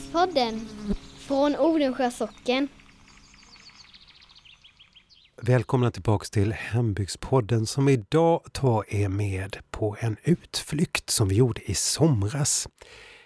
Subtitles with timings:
[0.00, 0.68] Hembygdspodden
[1.18, 2.68] från Odensjö socken.
[5.42, 11.70] Välkomna tillbaka till Hembygdspodden som idag tar er med på en utflykt som vi gjorde
[11.70, 12.68] i somras.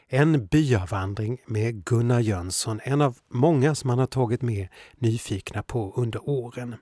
[0.08, 5.92] En byavandring med Gunnar Jönsson, en av många som han har tagit med nyfikna på
[5.96, 6.74] under åren.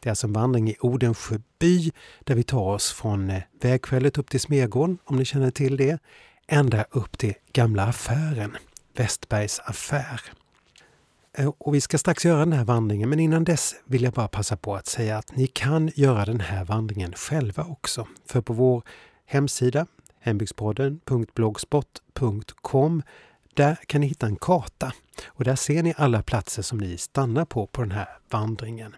[0.00, 1.90] Det är alltså en vandring i Odensjö by
[2.24, 5.98] där vi tar oss från eh, vägskälet upp till Smegården, om ni känner till det,
[6.46, 8.56] ända upp till gamla affären,
[8.94, 10.20] Westbergs affär.
[11.38, 14.28] Eh, och vi ska strax göra den här vandringen men innan dess vill jag bara
[14.28, 18.06] passa på att säga att ni kan göra den här vandringen själva också.
[18.26, 18.82] För på vår
[19.26, 19.86] hemsida
[20.20, 23.02] hembygdspodden.blogspot.com
[23.54, 24.92] där kan ni hitta en karta
[25.26, 28.96] och där ser ni alla platser som ni stannar på på den här vandringen.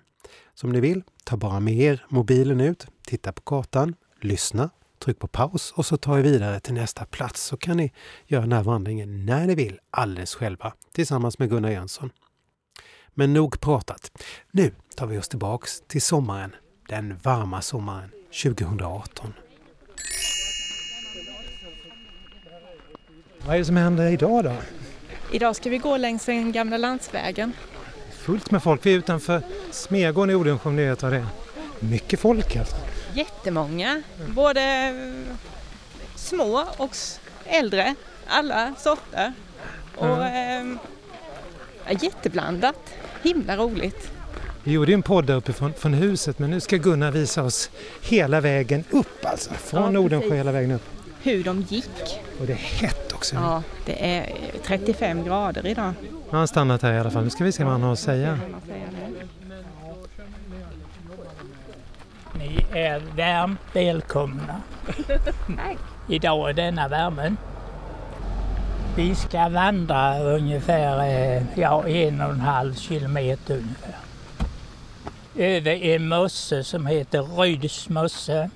[0.55, 4.71] Som ni vill, ta bara med er mobilen ut, titta på kartan, lyssna,
[5.07, 7.93] tryck på paus och så tar vi vidare till nästa plats så kan ni
[8.27, 12.11] göra den här vandringen när ni vill alldeles själva tillsammans med Gunnar Jönsson.
[13.15, 14.11] Men nog pratat.
[14.51, 16.55] Nu tar vi oss tillbaks till sommaren,
[16.89, 18.11] den varma sommaren
[18.43, 19.33] 2018.
[23.47, 24.55] Vad är det som händer idag då?
[25.33, 27.53] Idag ska vi gå längs den gamla landsvägen.
[28.13, 28.87] Fullt med folk.
[28.87, 31.27] Vi är utanför Smegården i Odensjö om ni vet vad det är.
[31.81, 32.77] Mycket folk alltså.
[33.17, 34.95] Jättemånga, både
[36.15, 36.97] små och
[37.45, 37.95] äldre,
[38.27, 39.33] alla sorter.
[39.97, 40.79] Och Mm.
[41.87, 42.79] eh, jätteblandat,
[43.23, 44.11] himla roligt.
[44.65, 47.71] Vi gjorde ju en podd där uppifrån från huset men nu ska Gunnar visa oss
[48.03, 49.55] hela vägen upp alltså.
[49.55, 50.33] Från Ja, precis.
[50.33, 50.83] hela vägen upp.
[51.23, 52.21] Hur de gick.
[52.41, 53.37] Och det är hett också.
[53.37, 54.33] Ja, det är
[54.65, 55.93] 35 grader idag.
[56.03, 57.25] Nu har han stannat här i alla fall.
[57.25, 58.39] Nu ska vi se vad han har att säga.
[58.43, 58.87] kan man säga
[62.33, 62.36] det.
[62.47, 64.61] Ni är varmt välkomna.
[66.09, 67.37] Idag är denna värmen.
[68.97, 73.95] Vi ska vandra ungefär eh, ja, en och en halv kilometer ungefär.
[75.37, 78.51] Över en mosse som heter Ryds mosse.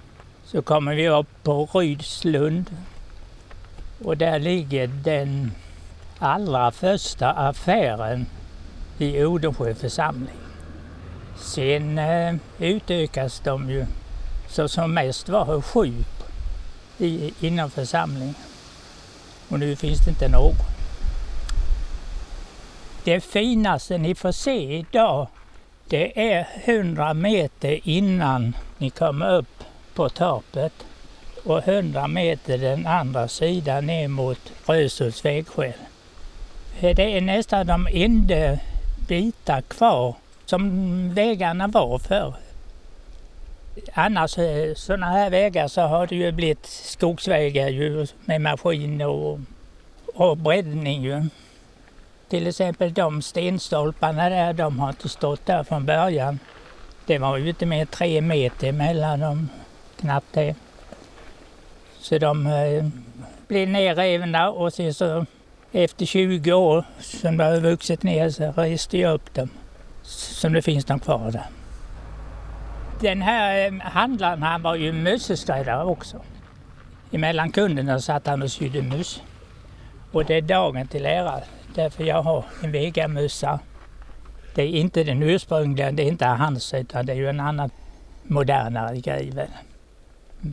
[0.45, 2.77] Så kommer vi upp på Rydslund.
[4.05, 5.53] Och där ligger den
[6.19, 8.27] allra första affären
[8.99, 10.50] i Odensjö församling.
[11.41, 13.87] Sen eh, utökas de ju
[14.49, 15.95] så som mest var sju
[16.99, 18.35] i, inom församlingen.
[19.49, 20.55] Och nu finns det inte någon.
[23.05, 25.29] Det finaste ni får se idag
[25.91, 29.65] det är 100 meter innan ni kommer upp
[29.95, 30.73] på torpet
[31.45, 35.73] och 100 meter den andra sidan ner mot Röshults vägskäl.
[36.81, 38.59] Det är nästan de enda
[39.09, 40.15] bitar kvar
[40.51, 42.35] som vägarna var förr.
[43.93, 49.41] Annars eh, sådana här vägar så har det ju blivit skogsvägar ju med maskin och,
[50.15, 51.25] och breddning ju.
[52.29, 56.39] Till exempel de stenstolparna där, de har inte stått där från början.
[57.07, 59.49] Det var ju inte mer än tre meter mellan dem,
[60.01, 60.55] knappt det.
[62.01, 62.87] Så de eh,
[63.49, 65.27] blev nerrivna och sen så
[65.73, 69.51] efter 20 år som de har vuxit ner så reste jag upp dem
[70.11, 71.47] som det finns någon kvar där.
[73.01, 76.23] Den här eh, handlaren han var ju mösseskräddare också.
[77.13, 79.23] Emellan kunderna satt han och sydde möss.
[80.13, 81.41] Och det är dagen till ära
[81.75, 83.61] därför jag har en vegamössa.
[84.55, 87.71] Det är inte den ursprungliga, det är inte hans utan det är ju en annan
[88.23, 89.31] modernare grej.
[89.31, 89.49] väl.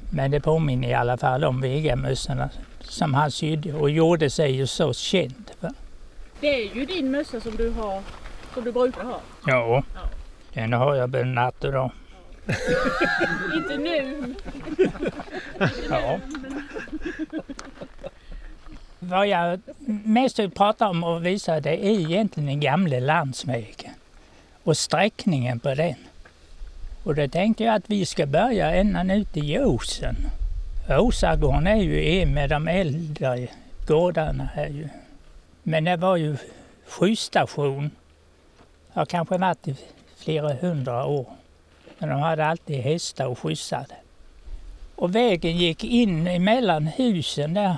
[0.09, 4.67] Men det påminner i alla fall om vegamössorna som han sydde och gjorde sig ju
[4.67, 5.51] så känd.
[5.59, 5.71] för.
[6.39, 8.01] Det är ju din mössa som du har,
[8.57, 9.19] som du brukar ha.
[9.45, 9.83] Ja,
[10.53, 11.91] den har jag både natt och dag.
[13.55, 14.35] Inte nu.
[15.89, 16.19] Ja.
[18.99, 19.59] Vad jag
[20.05, 23.93] mest vill prata om och visa det är egentligen den gamla landsvägen
[24.63, 25.95] och sträckningen på den.
[27.03, 30.15] Och då tänkte jag att vi ska börja ända ut i Åsen.
[30.89, 33.47] Åsagården är ju en med de äldre
[33.87, 34.89] gårdarna här ju.
[35.63, 36.37] Men det var ju
[36.87, 37.91] skjutstation.
[38.97, 39.75] Har kanske varit i
[40.15, 41.25] flera hundra år.
[41.97, 43.95] Men de hade alltid hästar och skjutsade.
[44.95, 47.77] Och vägen gick in emellan husen där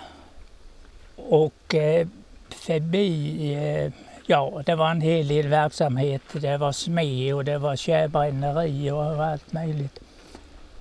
[1.16, 2.08] och eh,
[2.50, 3.92] förbi, eh,
[4.26, 6.22] ja det var en hel del verksamhet.
[6.32, 10.00] Det var smed och det var tjärbränneri och allt möjligt.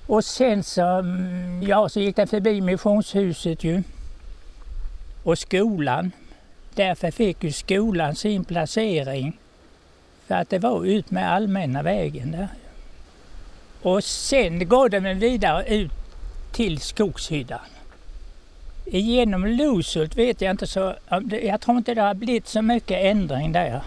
[0.07, 3.83] Och sen så, mm, ja, så gick det förbi missionshuset ju.
[5.25, 6.13] Och skolan.
[6.75, 9.39] Därför fick ju skolan sin placering.
[10.29, 12.49] För att det var ut med allmänna vägen där.
[13.83, 15.93] Och sen går det väl vidare ut
[16.53, 17.59] till Skogshyddan.
[18.87, 20.95] Genom Loshult vet jag inte så,
[21.43, 23.83] jag tror inte det har blivit så mycket ändring där.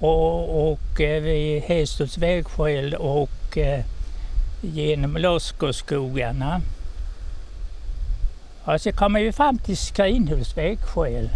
[0.00, 3.84] Och, och eh, vid Hästhults vägskäl och eh,
[4.60, 6.60] genom Losskoskogarna.
[8.60, 11.30] Och så alltså, kommer vi fram till Skrinhults vägskäl.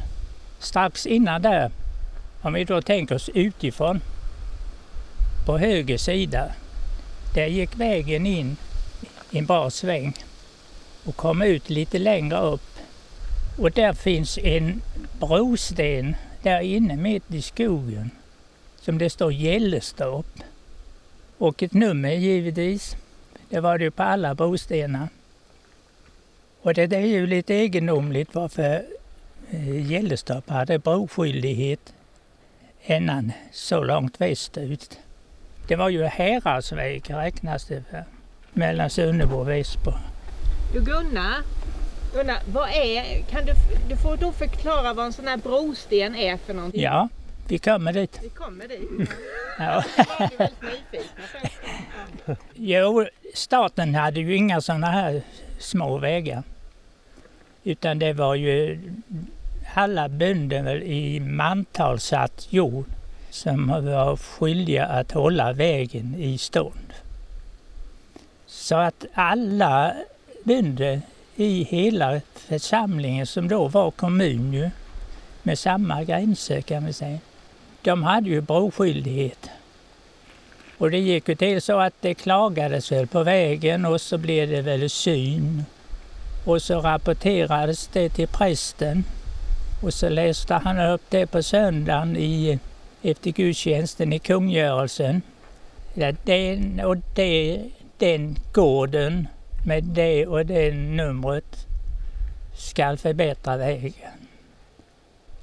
[0.59, 1.71] Strax innan där,
[2.45, 4.01] om vi då tänker oss utifrån,
[5.47, 6.53] på höger sida,
[7.35, 8.57] där gick vägen in
[9.31, 10.15] i en bra sväng
[11.05, 12.79] och kom ut lite längre upp.
[13.59, 14.83] Och där finns en
[15.21, 18.11] brosten där inne mitt i skogen
[18.81, 20.41] som det står Gällestorp.
[21.39, 22.97] Och ett nummer givetvis.
[23.49, 25.09] Det var det ju på alla brostenar.
[26.63, 28.85] Och det är ju lite egendomligt varför
[29.51, 31.93] eh, Gällestorp hade broskyldighet
[32.87, 34.99] innan så långt västerut.
[35.69, 38.05] Det var ju häradsväg räknas det för,
[38.53, 39.93] mellan Sunnebo och Väsbo.
[40.73, 41.37] Du Gunnar,
[42.15, 43.53] Gunnar vad är, kan du,
[43.89, 46.83] du får då förklara vad en sån här brosten är för någonting?
[46.83, 47.09] Ja,
[47.49, 48.21] vi kommer dit.
[48.23, 49.11] Vi kommer dit.
[49.59, 49.85] Ja.
[50.39, 50.49] Ja.
[52.55, 55.23] Jo, staten hade ju inga sådana här
[55.59, 56.43] små vägar.
[57.65, 58.81] Utan det var ju
[59.75, 62.87] alla bönder i mantal satt jord
[63.31, 66.93] som var skyldiga att hålla vägen i stånd.
[68.47, 69.93] Så att alla
[70.45, 71.01] bönder
[71.37, 74.71] i hela församlingen som då var kommun ju,
[75.43, 77.19] med samma gränser kan vi säga,
[77.83, 79.51] de hade ju broskyldighet.
[80.79, 84.51] Och det gick ju till så att det klagades väl på vägen och så blev
[84.51, 85.65] det väl syn.
[86.47, 89.05] Och så rapporterades det till prästen.
[89.85, 92.59] Och så läste han upp det på söndagen i,
[93.03, 95.23] efter gudstjänsten i kungörelsen.
[95.95, 97.65] Ja, den och det,
[97.99, 99.29] den gården
[99.67, 101.67] med det och det numret
[102.57, 104.29] skall förbättra vägen.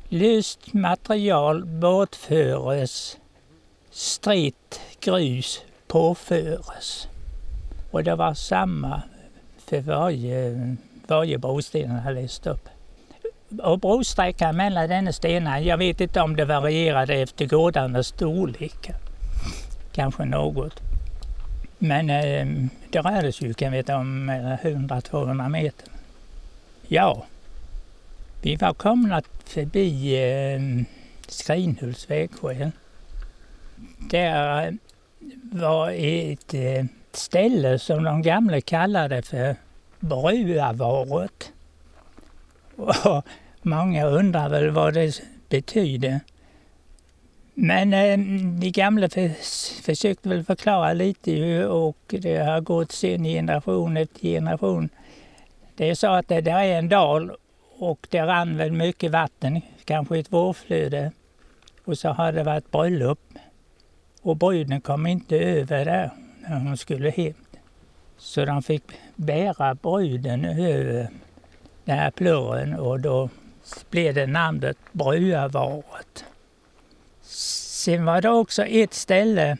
[0.10, 3.18] Löst material bortföres,
[3.92, 7.08] stritt grus påföres.
[7.92, 9.02] Och det var samma
[9.66, 10.76] för varje,
[11.08, 12.71] varje brosten han läst upp.
[13.60, 18.92] Och brosträckan mellan denna stenar, jag vet inte om det varierade efter gårdarnas storlek.
[19.92, 20.82] Kanske något.
[21.78, 25.88] Men eh, det rörde sig ju kan veta om eh, 100-200 meter.
[26.88, 27.26] Ja,
[28.42, 30.86] vi var komna förbi eh,
[31.28, 32.72] Skrinhults vägskäl.
[34.10, 34.74] Där eh,
[35.52, 39.56] var ett eh, ställe som de gamla kallade för
[40.00, 41.52] Bruavaret.
[42.82, 43.26] Och
[43.62, 46.20] många undrar väl vad det betyder.
[47.54, 48.18] Men eh,
[48.60, 54.22] de gamla förs försökte väl förklara lite ju och det har gått sen generation efter
[54.22, 54.90] generation.
[55.76, 57.32] Det är så att det där är en dal
[57.78, 61.12] och det rann väl mycket vatten, kanske ett vårflöde.
[61.86, 63.20] Och så har det varit bröllop.
[64.22, 66.12] Och bruden kom inte över där
[66.42, 67.34] när hon skulle hem.
[68.18, 68.84] Så de fick
[69.16, 71.10] bära bruden över
[71.86, 73.30] den här plurren och då
[73.90, 76.26] blev det namnet Bruavaret.
[77.22, 79.58] Sen var det också ett ställe,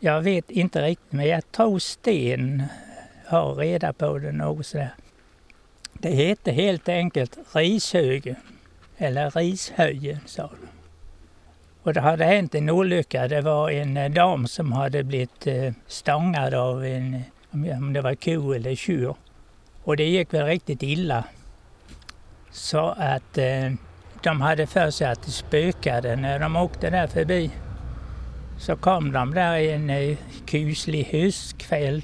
[0.00, 2.62] jag vet inte riktigt, men jag tror Sten
[3.26, 4.94] har reda på det något sådär.
[5.92, 8.36] Det hette helt enkelt Rishögen,
[8.96, 10.68] eller Rishöjen sa de.
[11.82, 13.28] Och det hade hänt en olycka.
[13.28, 17.22] Det var en eh, dam som hade blivit eh, stångad av en,
[17.52, 19.14] om det var ko eller tjur.
[19.84, 21.24] Och det gick väl riktigt illa.
[22.52, 23.72] Så att eh,
[24.22, 27.50] de hade för sig att det spökade när de åkte där förbi.
[28.58, 30.16] Så kom de där en eh,
[30.46, 32.02] kuslig höstkväll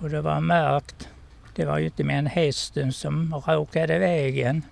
[0.00, 1.08] och det var mörkt.
[1.54, 4.62] Det var ju inte mer än hästen som råkade vägen.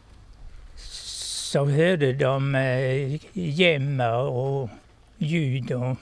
[0.77, 4.71] Så hörde de eh, jämmer och
[5.19, 5.97] ljud och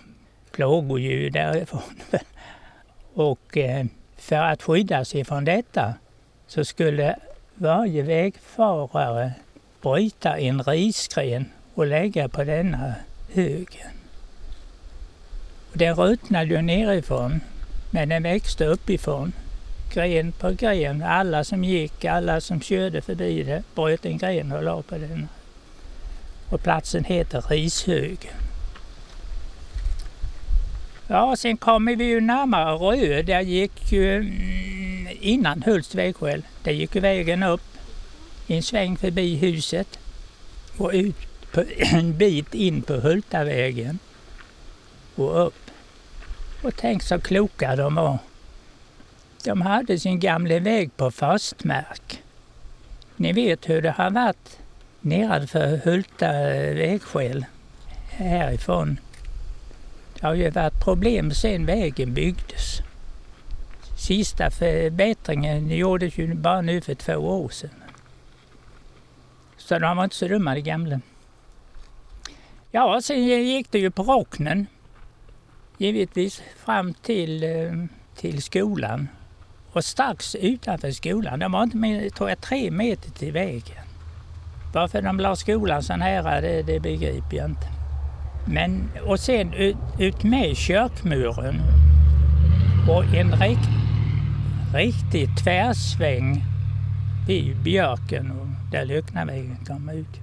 [0.53, 1.83] plågoljud därifrån.
[3.15, 5.95] Och eh, för att skydda sig från detta
[6.47, 7.17] så skulle
[7.55, 9.33] varje vägfarare
[9.83, 11.45] bryta en risgren
[11.75, 12.95] och lägga på denna
[13.33, 13.91] högen.
[15.73, 17.41] Den ruttnade ju nerifrån,
[17.91, 19.33] men den växte uppifrån
[19.95, 21.03] gren på gren.
[21.03, 25.29] Alla som gick, alla som körde förbi det bröt en gren och la på den.
[26.51, 28.44] Och platsen heter Rishögen.
[31.07, 33.23] Ja, sen kommer vi ju närmare Rö.
[33.23, 36.43] Där gick ju mm, innan Hults vägskäl.
[36.63, 37.61] Där gick ju vägen upp
[38.47, 39.99] i en sväng förbi huset
[40.79, 43.99] och ut på, en bit in på Hultavägen
[45.15, 45.71] och upp.
[46.63, 48.19] Och tänk så kloka de var.
[49.45, 52.23] De hade sin gamla väg på fastmark.
[53.17, 54.59] Ni vet hur det har varit
[55.01, 56.33] nedanför Hulta
[56.75, 57.45] vägskäl
[58.09, 58.99] härifrån.
[60.25, 62.81] Det har ju varit problem sen vägen byggdes.
[63.97, 67.83] Sista förbättringen gjordes ju bara nu för två år sedan.
[69.57, 71.01] Så de var inte så dumma de gamla.
[72.71, 74.67] Ja, sen gick det ju på Rocknen.
[75.79, 77.73] Givetvis fram till, eh,
[78.17, 79.09] till skolan.
[79.73, 83.85] Och strax utanför skolan, det var inte mer, tror jag, tre meter till vägen.
[84.75, 87.84] Varför de la skolan så nära, det, det begriper jag inte.
[88.47, 91.61] Men, och sen ut, ut med kyrkmuren
[92.89, 93.69] och en rikt,
[94.75, 96.43] riktig tvärsväng
[97.27, 100.21] vid björken och där Löknavägen kom ut.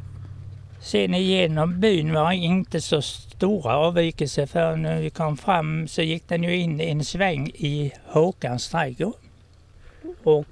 [0.82, 6.28] Sen igenom byn var inte så stora avvikelser för när vi kom fram så gick
[6.28, 9.14] den ju in en sväng i Håkans trädgård.
[10.24, 10.46] Och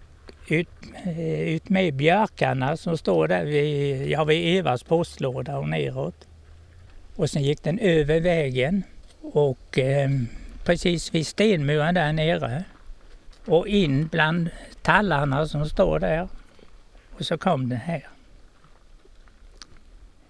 [0.48, 0.70] ut,
[1.04, 6.29] eh, ut med björkarna som står där vid, ja, vid Evas postlåda och neråt.
[7.20, 8.84] Och sen gick den över vägen
[9.22, 10.10] och eh,
[10.64, 12.64] precis vid stenmuren där nere
[13.46, 14.50] och in bland
[14.82, 16.28] tallarna som står där.
[17.18, 18.08] Och så kom den här.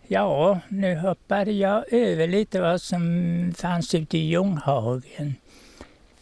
[0.07, 5.35] Ja, nu hoppade jag över lite vad som fanns ute i Ljunghagen.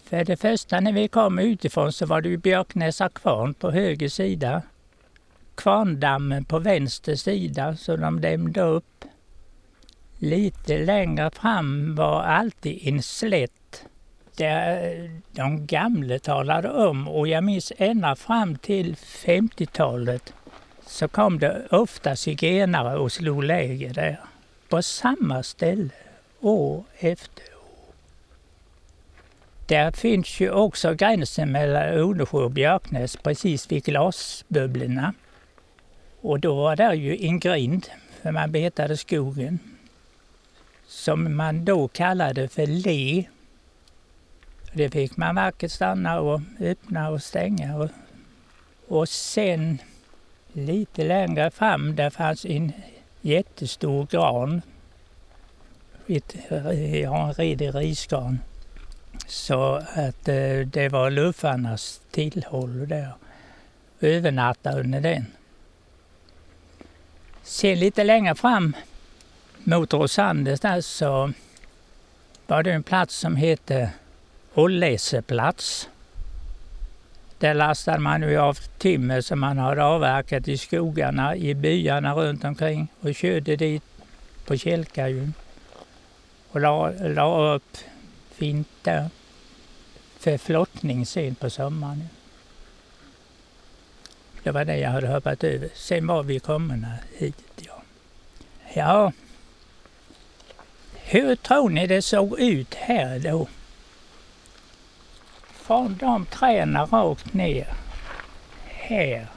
[0.03, 4.09] För det första när vi kom utifrån så var det ju Björknäsa kvarn på höger
[4.09, 4.61] sida.
[5.55, 9.05] Kvarndammen på vänster sida så de dämde upp.
[10.19, 13.85] Lite längre fram var alltid en slätt
[14.37, 20.33] där eh, de gamla talade om och jag minns ända fram till 50-talet
[20.85, 24.19] så kom det ofta zigenare och slog läger där.
[24.69, 25.89] På samma ställe,
[26.41, 27.93] år efter år.
[29.67, 35.13] Där finns ju också gränsen mellan Odensjö och Björknäs precis vid glasbubblorna.
[36.21, 37.87] Och då var det ju en grind,
[38.21, 39.59] för man betade skogen,
[40.87, 43.25] som man då kallade för le.
[44.73, 47.77] Det fick man vackert stanna och öppna och stänga.
[47.77, 47.89] Och,
[48.87, 49.79] och sen
[50.57, 52.71] Lite längre fram där fanns en
[53.21, 54.61] jättestor gran.
[56.07, 58.39] Ett, eh, ja, en redig risgran.
[59.27, 63.11] Så att eh, det var luffarnas tillhåll där.
[63.99, 65.25] Övernatta under den.
[67.43, 68.75] Sen lite längre fram
[69.67, 71.31] mot Rosandes där så
[72.47, 73.91] var det en plats som hette
[74.53, 75.89] Olleseplats.
[77.39, 82.43] Där lastade man ju av timmer som man hade avverkat i skogarna, i byarna runt
[82.43, 83.83] omkring och körde dit
[84.45, 85.31] på kälkar ju.
[86.51, 87.77] och la, la upp
[88.31, 89.09] fint där
[90.19, 92.09] för flottning sen på sommaren.
[94.43, 95.69] Det var det jag hade hoppat över.
[95.73, 97.43] Sen var vi komna hit.
[97.55, 97.81] Ja.
[98.73, 99.11] ja.
[101.09, 103.47] Hur tror ni det såg ut här då?
[105.67, 107.67] från de träden rakt ner
[108.65, 109.27] här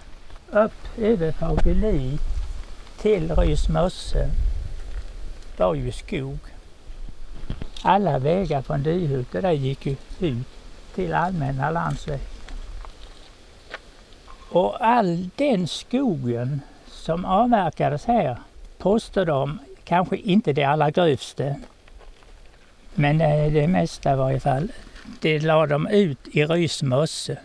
[0.50, 2.18] upp över Fageli
[2.98, 4.30] till Rysmosse
[5.56, 6.38] var ju skog.
[7.82, 10.46] Alla vägar från Dyhult där gick ju ut
[10.94, 12.20] till allmänna landsväg.
[14.50, 18.38] Och all den skogen som avverkades här
[18.78, 19.58] påstår de,
[19.90, 21.54] kanske inte det allra grövsta,
[22.94, 24.72] men eh, det mesta i varje fall,
[25.20, 27.38] det la de ut i Rysmosse.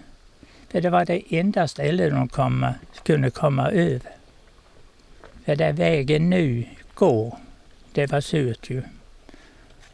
[0.70, 2.66] För det var det enda stället de kom,
[3.04, 4.12] kunde komma över.
[5.46, 7.38] För där vägen nu går,
[7.92, 8.82] det var surt ju.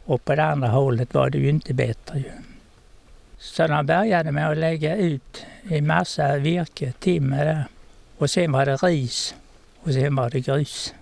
[0.04, 2.32] Och på det andra hållet var det ju inte bättre ju.
[3.38, 7.64] Så de började med att lägga ut en massa virke, timmer där.
[8.18, 9.34] Och sen var det ris
[9.82, 10.94] och sen var det grus.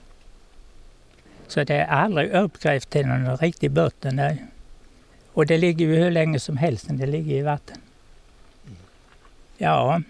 [1.51, 4.37] Så det är aldrig uppgrävt till någon riktig botten där.
[5.33, 7.77] Och det ligger ju hur länge som helst när det ligger i vatten.
[9.59, 10.03] Ja,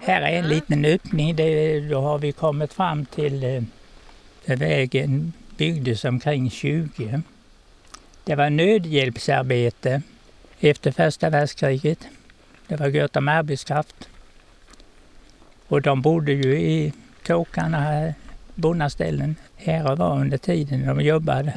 [0.00, 1.36] här är en liten öppning.
[1.36, 7.22] Det, då har vi kommit fram till eh, vägen byggdes omkring 20.
[8.24, 10.02] Det var nödhjälpsarbete
[10.60, 11.98] efter första världskriget.
[12.66, 14.08] Det var gott om arbetskraft.
[15.68, 16.92] Och de bodde ju i
[17.26, 18.14] kåkarna,
[18.58, 21.52] bonnaställen, här och var under tiden de jobbade.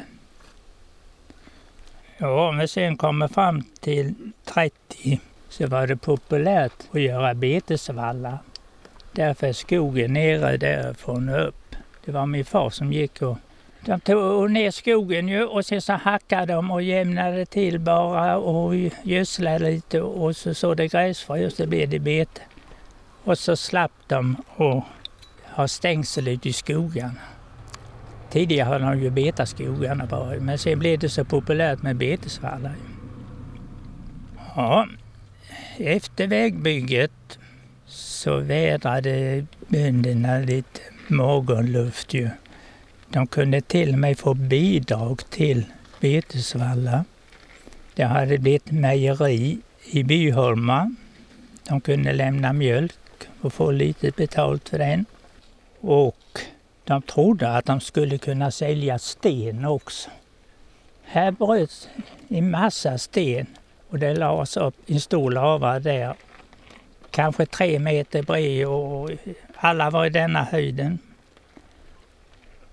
[2.18, 8.38] Ja, vi sen kommer fram till 30 så var det populärt att göra betesvallar.
[9.12, 11.76] Därför skogen nere därifrån och upp.
[12.04, 13.38] Det var min far som gick och
[13.80, 18.74] de tog ner skogen ju och sen så hackade de och jämnade till bara och
[19.02, 22.40] gödslade lite och så såg det gräsfrö och så blev det bete.
[23.24, 24.84] Och så slapp de och
[25.54, 27.20] har stängsel ute i skogarna.
[28.30, 32.74] Tidigare hade de ju betat skogarna bara, men sen blev det så populärt med betesvallar.
[34.56, 34.86] Ja,
[35.76, 37.38] efter vägbygget
[37.86, 42.30] så vädrade bönderna lite morgonluft ju.
[43.08, 45.64] De kunde till och med få bidrag till
[46.00, 47.04] betesvallar.
[47.94, 49.58] Det hade blivit mejeri
[49.90, 50.94] i Byholma.
[51.68, 52.94] De kunde lämna mjölk
[53.40, 55.04] och få lite betalt för den.
[55.84, 56.40] Och
[56.84, 60.10] de trodde att de skulle kunna sälja sten också.
[61.02, 61.88] Här bröts
[62.28, 63.46] en massa sten
[63.90, 66.14] och det lades upp en stor lava där.
[67.10, 69.10] Kanske tre meter bred och
[69.56, 70.98] alla var i denna höjden.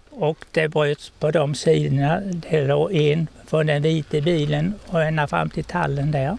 [0.09, 2.19] Och det bröts på de sidorna.
[2.19, 6.37] Det låg en från den vita bilen och ända fram till tallen där.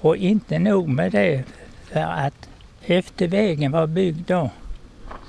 [0.00, 1.44] Och inte nog med det,
[1.84, 2.48] för att
[2.86, 4.50] efter vägen var byggd då,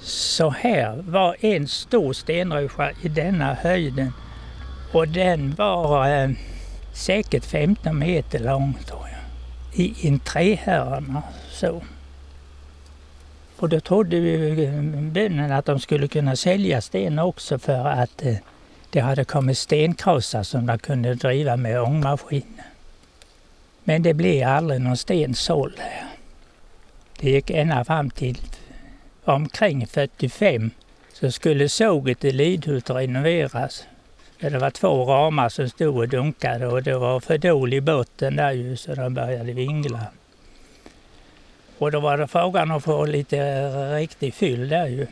[0.03, 4.13] så här var en stor stenruscha i denna höjden.
[4.91, 6.29] Och den var eh,
[6.93, 9.85] säkert 15 meter lång tror jag.
[9.85, 11.81] I en trähörna så.
[13.57, 18.35] Och då trodde eh, bönderna att de skulle kunna sälja sten också för att eh,
[18.89, 22.65] det hade kommit stenkrossar som de kunde driva med ångmaskiner.
[23.83, 26.07] Men det blev aldrig någon sten såld här.
[27.19, 28.37] Det gick ända fram till
[29.25, 30.71] omkring 45
[31.13, 33.83] så skulle såget i Lidhult renoveras.
[34.39, 38.51] Det var två ramar som stod och dunkade och det var för dålig botten där
[38.51, 40.05] ju så de började vingla.
[41.77, 45.07] Och då var det frågan att få lite eh, riktig fyll där ju.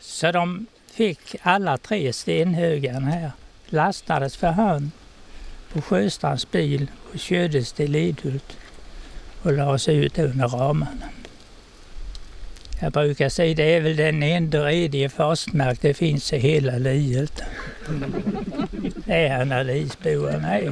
[0.00, 3.30] Så de fick alla tre stenhögarna här,
[3.66, 4.90] lastades för hand
[5.72, 8.56] på Sjöstrands bil och kördes till Lidhult
[9.42, 11.08] och lades ut under ramarna.
[12.82, 17.42] Jag brukar säga det är väl den enda rediga fastmark det finns i hela livet.
[19.04, 20.38] Det är han Alisboa.
[20.38, 20.68] Nej,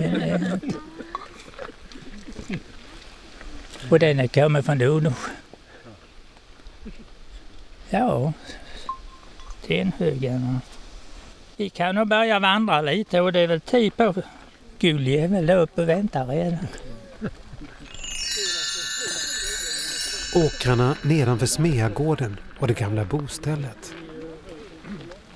[3.91, 5.31] Och den är från Donosjö.
[7.91, 8.33] Ja,
[9.63, 10.61] stenhögarna.
[11.57, 14.15] Vi kan nog börja vandra lite och det är väl tid på.
[14.79, 16.67] Gulli är väl uppe och väntar redan.
[20.35, 23.95] Åkrarna nedanför Smeagården och det gamla bostället.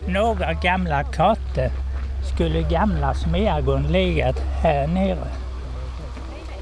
[0.08, 1.70] Några gamla kartor
[2.34, 5.28] skulle gamla Smeagården legat här nere.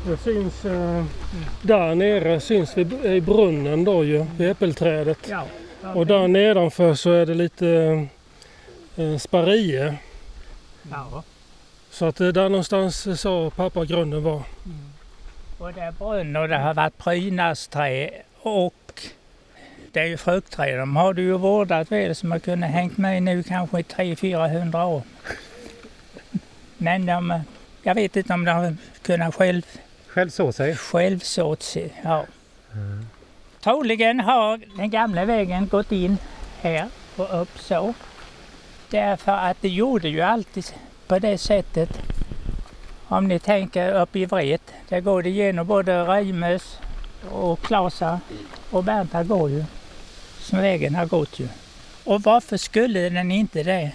[0.06, 1.04] Det syns eh,
[1.62, 5.32] där nere syns vi i brunnen då ju, vid äppelträdet.
[5.94, 7.68] Och där nedanför så är det lite
[8.96, 9.94] eh, sparie.
[10.90, 11.22] ja.
[11.90, 14.42] Så att det där någonstans sa pappa grunden var.
[15.60, 18.10] Och det är brunn och det har varit prydnadsträ
[18.42, 19.02] och
[19.92, 20.78] det är ju fruktträd.
[20.78, 24.84] De har du ju vårdat väl som har kunnat hängt med nu kanske i 300-400
[24.84, 25.02] år.
[26.78, 27.40] Men de,
[27.82, 29.62] jag vet inte om de har kunnat själv,
[30.06, 30.76] Själv så sig.
[30.76, 31.92] självsåt sig.
[32.02, 32.24] Ja.
[33.60, 36.18] Troligen har den gamla vägen gått in
[36.60, 37.94] här och upp så.
[38.90, 40.64] Därför att det gjorde ju alltid
[41.06, 42.09] på det sättet.
[43.12, 46.62] Om ni tänker upp i Vret, där går det igenom både Reimers
[47.30, 48.20] och Klasa
[48.70, 49.64] och Bernta går ju.
[50.40, 51.48] Som vägen har gått ju.
[52.04, 53.92] Och varför skulle den inte det?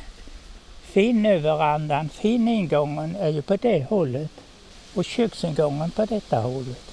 [0.81, 4.31] Finnöverandan, finningången är ju på det hållet
[4.93, 6.91] och köksingången på detta hållet.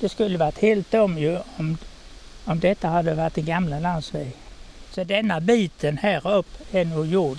[0.00, 1.78] Det skulle varit helt om ju om,
[2.44, 4.32] om detta hade varit en gamla landsväg.
[4.90, 7.38] Så denna biten här upp är nog gjord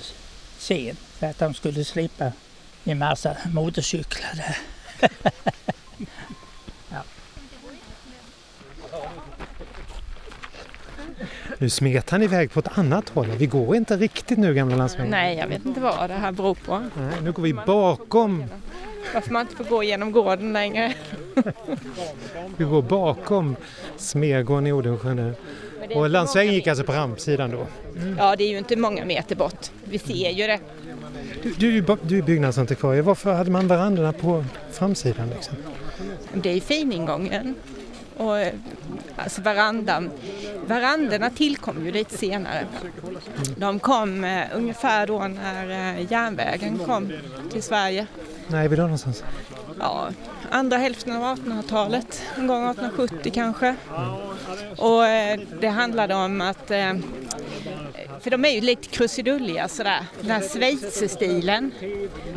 [0.58, 2.32] sen för att de skulle slippa
[2.84, 4.58] en massa motorcyklar där.
[11.58, 13.28] Nu smet han iväg på ett annat håll.
[13.28, 15.12] Vi går inte riktigt nu gamla landsvägen.
[15.12, 16.80] Nej, jag vet inte vad det här beror på.
[16.80, 18.44] Nej, nu går vi bakom.
[19.14, 20.94] Varför man inte får gå genom gården längre.
[22.58, 23.56] Vi går bakom
[23.98, 25.36] Smegården i Odensjö nu.
[25.96, 27.68] Och landsvägen gick alltså på rampsidan då.
[28.18, 29.72] Ja, det är ju inte många meter bort.
[29.84, 30.60] Vi ser ju det.
[31.44, 33.02] Du, du, du är byggnadsantikvarie.
[33.02, 35.30] Varför hade man verandorna på framsidan?
[35.30, 35.56] Liksom?
[36.34, 37.56] Det är finingången.
[38.18, 38.38] Och
[39.16, 40.10] alltså verandan.
[40.68, 42.68] Verandorna tillkom ju lite senare.
[43.58, 47.12] De kom eh, ungefär då när eh, järnvägen kom
[47.52, 48.08] till Sverige.
[48.48, 49.24] Nej, vi då någonstans?
[49.80, 50.10] Ja,
[50.50, 53.76] andra hälften av 1800-talet, en gång 1870 kanske.
[54.78, 56.94] Och eh, det handlade om att eh,
[58.20, 61.72] för de är ju lite krusidulliga sådär, den här schweizerstilen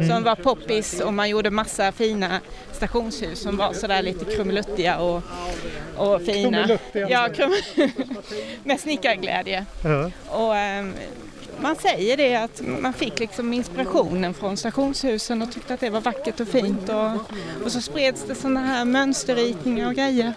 [0.09, 2.41] som var poppis och man gjorde massa fina
[2.73, 5.23] stationshus som var sådär lite krumeluttiga och,
[5.97, 6.79] och fina.
[6.93, 7.55] Ja, krum,
[8.65, 9.67] med snickarglädje.
[9.85, 10.11] Ja.
[10.29, 10.95] Och, ehm,
[11.61, 16.01] man säger det att man fick liksom inspirationen från stationshusen och tyckte att det var
[16.01, 17.11] vackert och fint och,
[17.65, 20.33] och så spreds det sådana här mönsterritningar och grejer.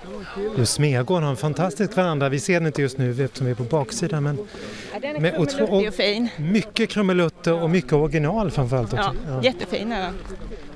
[0.58, 2.30] Just Smeagården har en fantastisk veranda.
[2.30, 4.38] Vi ser den inte just nu eftersom vi är på baksidan men
[4.94, 6.30] Ja, den är krumeluttig och fin.
[6.38, 9.16] mycket krumelutter och mycket original framförallt också.
[9.28, 10.14] Ja, jättefin är den.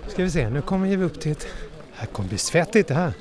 [0.07, 1.47] Ska vi se, nu kommer vi upp till ett...
[1.93, 3.13] Här kommer bli svettigt det här.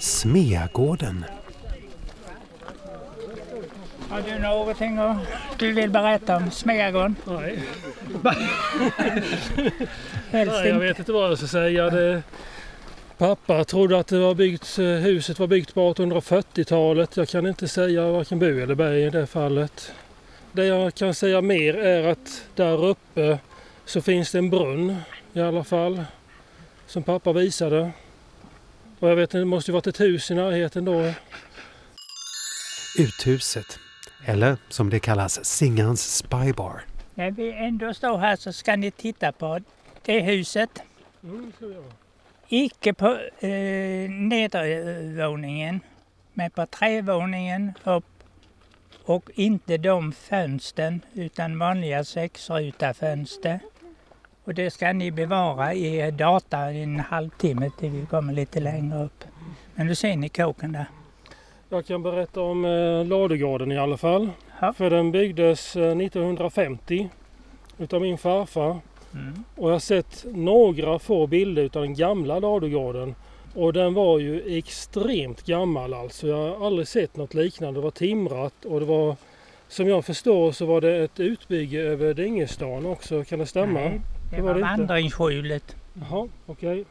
[0.00, 1.24] Smeagården.
[4.10, 5.16] Har du någonting att,
[5.58, 7.16] du vill berätta om Smeagården?
[7.24, 7.62] Nej.
[10.30, 11.90] Nej, jag vet inte vad jag ska säga.
[11.90, 12.22] Det,
[13.18, 17.16] pappa trodde att det var byggt, eh, huset var byggt på 1840-talet.
[17.16, 19.92] Jag kan inte säga varken bu eller bä i det fallet.
[20.52, 23.38] Det jag kan säga mer är att där uppe
[23.84, 24.96] så finns det en brunn
[25.32, 26.04] i alla fall.
[26.86, 27.90] Som pappa visade.
[28.98, 31.12] Och jag vet inte, det måste ju varit ett hus i närheten då.
[32.98, 33.78] Uthuset.
[34.24, 36.82] Eller som det kallas, Singarns Spybar.
[37.14, 39.60] När vi ändå står här så ska ni titta på
[40.02, 40.82] det huset.
[41.22, 41.52] Mm.
[42.48, 43.06] Icke på
[43.46, 45.80] eh, nedervåningen,
[46.32, 48.04] men på trävåningen upp.
[49.04, 53.60] Och inte de fönstren, utan vanliga sexruta fönster.
[54.44, 59.04] Och det ska ni bevara i data i en halvtimme till vi kommer lite längre
[59.04, 59.24] upp.
[59.74, 60.86] Men nu ser ni kåken där.
[61.72, 64.30] Jag kan berätta om eh, ladugården i alla fall.
[64.60, 64.72] Ja.
[64.72, 67.08] För den byggdes eh, 1950
[67.78, 68.76] utav min farfar.
[69.14, 69.44] Mm.
[69.56, 73.14] Och jag har sett några få bilder utav den gamla ladugården.
[73.54, 76.26] Och den var ju extremt gammal alltså.
[76.26, 77.80] Jag har aldrig sett något liknande.
[77.80, 79.16] Det var timrat och det var
[79.68, 83.24] som jag förstår så var det ett utbygge över Dingestan också.
[83.24, 83.80] Kan det stämma?
[83.80, 85.76] Nej, det Det var var vandringsskjulet.
[85.94, 86.84] Jaha, okej.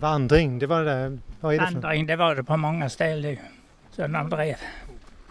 [0.00, 1.18] Vandring, det var det där.
[1.40, 1.64] Vad är det?
[1.64, 3.36] Vandring, det var det på många ställen.
[3.90, 4.56] Så de drev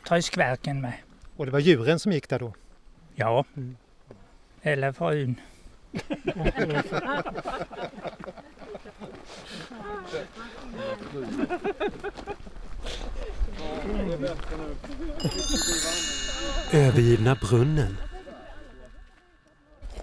[0.07, 0.93] tryskverken med.
[1.37, 2.53] Och det var djuren som gick där då?
[3.15, 3.45] Ja.
[3.57, 3.77] Mm.
[4.61, 5.35] Eller frun.
[16.73, 17.97] Övergivna brunnen.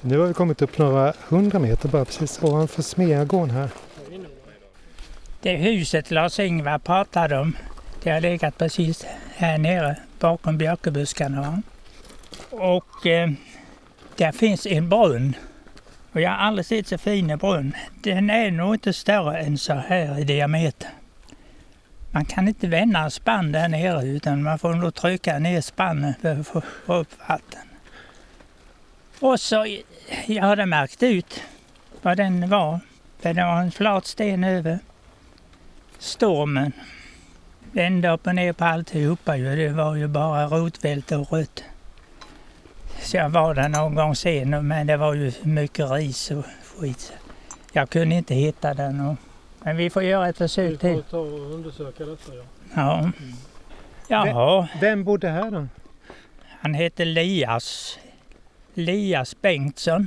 [0.01, 3.71] Nu har vi kommit upp några hundra meter bara precis ovanför Smeagården här.
[5.41, 7.57] Det huset Lars-Ingvar pratade om,
[8.03, 11.63] det har legat precis här nere bakom björkebuskarna.
[12.51, 13.31] Och eh,
[14.17, 15.37] där finns en brunn.
[16.13, 17.77] Och jag har aldrig sett så fin en brunn.
[17.95, 20.91] Den är nog inte större än så här i diameter.
[22.11, 26.15] Man kan inte vända en spann där nere utan man får nog trycka ner spannen
[26.23, 27.61] för att få få upp vatten.
[29.21, 29.67] Och så,
[30.27, 31.43] jag hade märkt ut
[32.03, 32.81] vad den var.
[33.21, 34.79] För det var en flat sten över.
[35.99, 36.73] Stormen
[37.73, 39.57] vände upp och ner på alltihopa ju.
[39.57, 41.65] Det var ju bara rotvälte och rött.
[43.03, 46.45] Så jag var där någon gång sen men det var ju mycket ris och
[46.81, 47.13] skit.
[47.73, 49.01] Jag kunde inte hitta den.
[49.01, 49.17] Och,
[49.63, 51.03] men vi får göra ett Vi försök får till.
[51.03, 52.45] ta och undersöka detta ja.
[52.75, 53.11] Ja.
[54.27, 55.67] Jaha, Vem bodde här då?
[56.61, 57.99] han hette Lias.
[58.75, 60.07] Lias Bengtsson.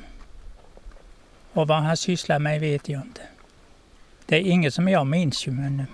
[1.54, 3.22] Och vad han sysslar med vet jag inte.
[4.30, 5.86] Det är inget som jag minns ju men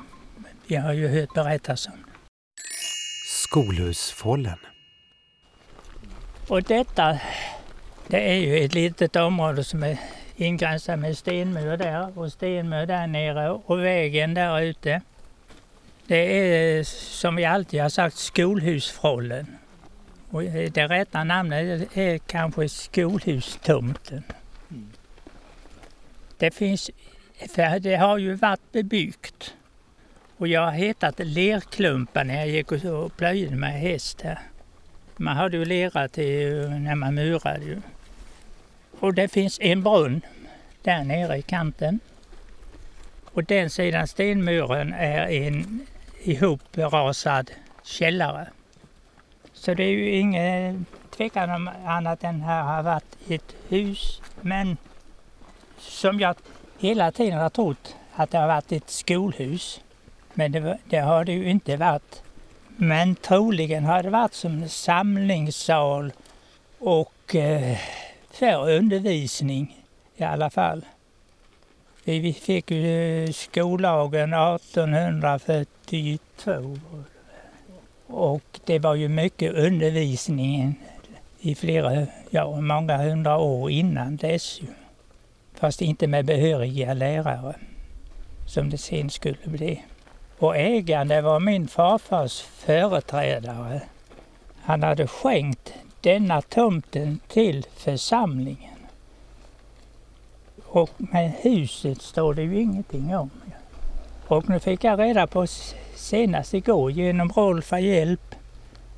[0.67, 2.05] jag har ju hört berättas om.
[3.27, 4.57] Skolhusfållen.
[6.47, 7.19] Och detta,
[8.07, 9.97] det är ju ett litet område som är
[10.35, 15.01] ingränsat med stenmur där och stenmur där nere och vägen där ute.
[16.07, 19.57] Det är som vi alltid har sagt skolhusfrollen.
[20.29, 24.23] Och det rätta namnet är kanske skolhustomten.
[26.37, 26.91] Det finns,
[27.39, 29.53] för det har ju varit bebyggt.
[30.37, 34.39] Och jag har hittat lerklumpar när jag gick och plöjde med häst här.
[35.17, 37.81] Man hade ju lera till när man murade ju.
[38.99, 40.21] Och det finns en brunn
[40.81, 41.99] där nere i kanten.
[43.25, 45.87] Och den sidan stenmuren är en
[46.23, 47.51] ihoprasad
[47.83, 48.47] källare.
[49.53, 50.85] Så det är ju ingen
[51.17, 54.21] tvekan om annat än här har varit ett hus.
[54.41, 54.77] Men
[55.77, 56.35] som jag
[56.85, 59.81] hela tiden har trott att det har varit ett skolhus.
[60.33, 62.23] Men det, det har det ju inte varit.
[62.77, 66.11] Men troligen har det varit som samlingssal
[66.79, 67.77] och eh,
[68.31, 69.81] för undervisning
[70.17, 70.85] i alla fall.
[72.03, 76.79] Vi fick ju skollagen 1842.
[78.07, 80.79] Och det var ju mycket undervisning
[81.39, 84.67] i flera, ja många hundra år innan dess ju.
[85.55, 87.55] Fast inte med behöriga lärare
[88.47, 89.83] som det sen skulle bli.
[90.37, 93.81] Och ägaren det var min farfars företrädare.
[94.61, 98.75] Han hade skänkt denna tomten till församlingen.
[100.65, 103.29] Och med huset står det ju ingenting om.
[104.27, 105.47] Och nu fick jag reda på
[105.95, 108.35] senast igår genom Rolf Hjälp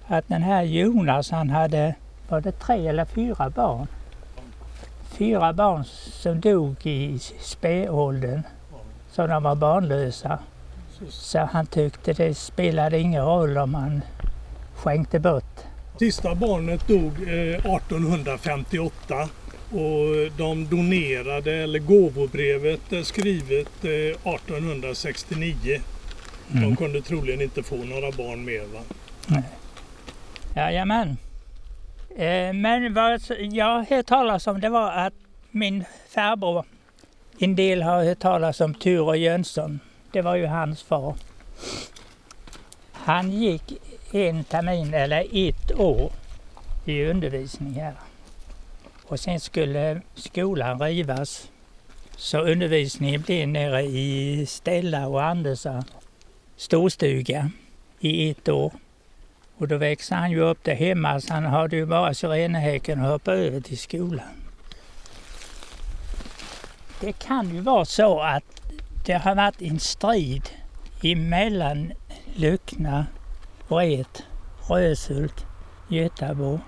[0.08, 1.96] att den här Jonas han hade,
[2.30, 3.88] var det tre eller fyra barn?
[5.18, 8.42] Fyra barn som dog i spädåldern,
[9.12, 10.40] så de var barnlösa.
[11.10, 14.02] Så han tyckte det spelade ingen roll om han
[14.76, 15.60] skänkte bort.
[16.00, 19.30] Sista barnet dog 1858
[19.72, 25.82] och de donerade, eller gåvobrevet är skrivet 1869.
[26.52, 26.64] Mm.
[26.64, 28.80] De kunde troligen inte få några barn mer va?
[29.28, 29.44] Nej.
[30.56, 31.18] Jajamän.
[32.18, 35.14] Eh, men vad jag har hört talas om det var att
[35.52, 36.66] min farbror,
[37.40, 39.80] en del har hört talas om Ture Jönsson.
[40.12, 41.16] Det var ju hans far.
[42.92, 43.74] Han gick
[44.12, 46.12] en termin eller ett år
[46.86, 47.94] i undervisning här.
[49.04, 51.52] Och sen skulle skolan rivas.
[52.16, 55.84] Så undervisningen blev nere i Stella och Andersa
[56.56, 57.52] storstuga
[58.00, 58.72] i ett år.
[59.58, 63.12] Och då växte han ju upp där hemma så han hade ju bara syrenhäcken att
[63.12, 64.48] hoppa över till skolan.
[67.00, 68.62] Det kan ju vara så att
[69.06, 70.50] det har varit en strid
[71.04, 71.92] emellan
[72.36, 73.06] Lyckna,
[73.68, 74.24] Vret,
[74.70, 75.46] Röshult,
[75.90, 76.60] Götabo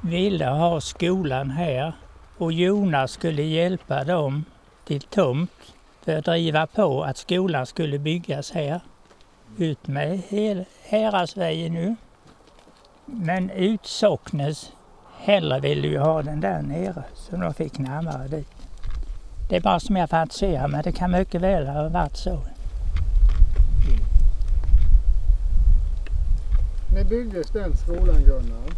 [0.00, 1.92] ville ha skolan här
[2.38, 4.44] och Jonas skulle hjälpa dem
[4.84, 8.80] till tomt för att driva på att skolan skulle byggas här.
[9.58, 10.22] Ut med
[10.88, 11.96] Häradsvägen nu.
[13.12, 14.72] Men Utsocknes
[15.18, 18.48] hellre ville ju ha den där nere så de fick närmare dit.
[19.48, 22.40] Det är bara som jag fantiserar men det kan mycket väl ha varit så.
[26.94, 28.68] När byggdes den skolan Gunnar?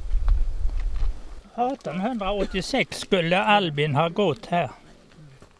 [1.54, 4.70] 1886 skulle Albin ha gått här.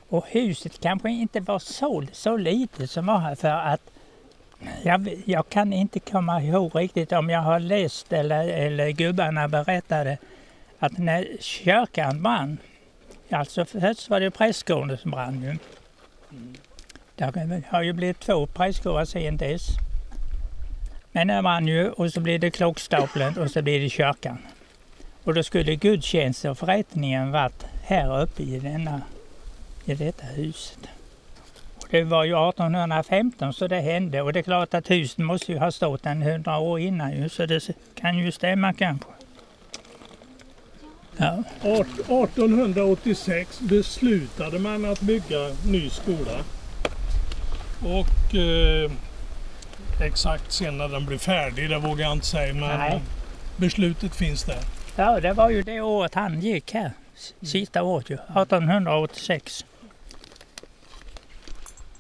[0.09, 3.81] Och huset kanske inte var så, så litet som var här för att
[4.83, 10.19] jag, jag, kan inte komma ihåg riktigt om jag har läst eller, eller gubbarna berättade
[10.79, 12.59] att när kyrkan brann,
[13.31, 15.57] alltså först var det prästgården som brann ju.
[17.17, 19.67] Det har ju blivit två prästgårdar sen dess.
[21.13, 24.39] Men den brann ju och så blev det klockstapeln och så blev det kyrkan.
[25.25, 29.03] Och då skulle gudstjänsten och förrättningen varit här uppe i, denna,
[29.85, 30.79] i detta huset.
[31.91, 35.59] Det var ju 1815 så det hände och det är klart att huset måste ju
[35.59, 39.11] ha stått en hundra år innan ju, så det kan ju stämma kanske.
[41.17, 41.43] Ja.
[41.63, 46.39] 1886 beslutade man att bygga ny skola.
[47.85, 48.91] Och eh,
[50.03, 53.01] exakt sen när den blev färdig, det vågar jag inte säga, men Nej.
[53.57, 54.61] beslutet finns där.
[54.97, 56.91] Ja, det var ju det året han gick här.
[57.43, 59.65] Sista året ju, 1886.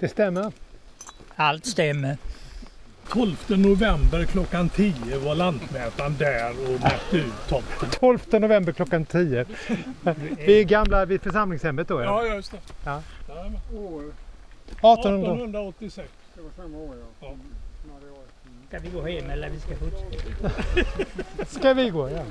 [0.00, 0.52] Det stämmer?
[1.36, 2.16] Allt stämmer.
[3.08, 7.90] 12 november klockan 10 var lantmätaren där och mätte ut tomten.
[7.90, 9.46] 12 november klockan 10.
[10.46, 12.02] Vi är gamla vid församlingshemmet då?
[12.02, 12.58] Ja, ja just det.
[12.84, 13.02] Ja.
[13.74, 14.02] År?
[14.70, 16.08] 1886.
[16.34, 17.28] Det var samma år ja.
[17.28, 17.34] ja.
[18.68, 20.50] Ska vi gå hem eller vi ska fortsätta?
[21.46, 22.24] ska vi gå, ja.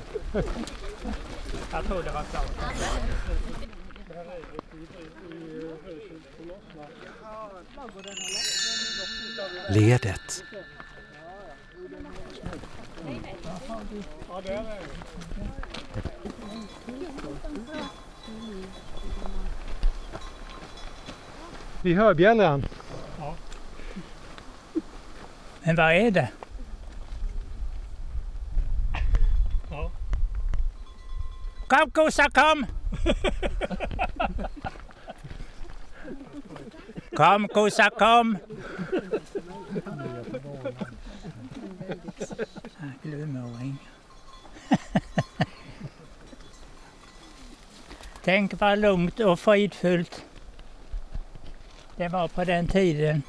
[1.72, 2.50] Jag tror det var klart.
[9.68, 10.44] Ledet.
[21.82, 22.64] Vi hör bjällran.
[25.62, 26.28] Men vad är det?
[29.70, 29.90] Ja.
[31.68, 32.66] Kom kossa kom!
[37.20, 38.38] kom kossa kom!
[48.24, 50.24] Tänk vad lugnt och fridfullt
[51.96, 53.22] det var på den tiden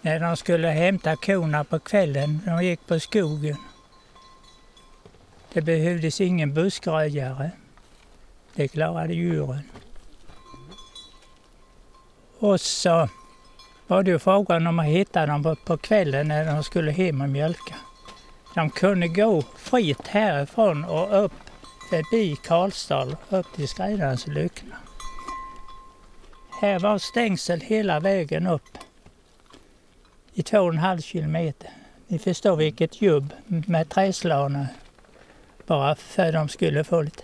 [0.00, 2.40] när de skulle hämta korna på kvällen.
[2.44, 3.56] De gick på skogen.
[5.52, 7.50] Det behövdes ingen buskröjare.
[8.54, 9.62] Det klarade djuren.
[12.38, 13.08] Och så
[13.86, 17.28] var det ju frågan om att hitta dem på, kvällen när de skulle hem och
[17.28, 17.74] mjölka.
[18.54, 21.32] De kunde gå fritt härifrån och upp
[21.90, 24.76] förbi Karlstad upp till Skräddarens Lyckna.
[26.60, 28.78] Här var stängsel hela vägen upp
[30.34, 31.70] i två och en halv kilometer.
[32.06, 34.66] Ni förstår vilket jobb med träslana
[35.66, 37.22] bara för att de skulle få lite.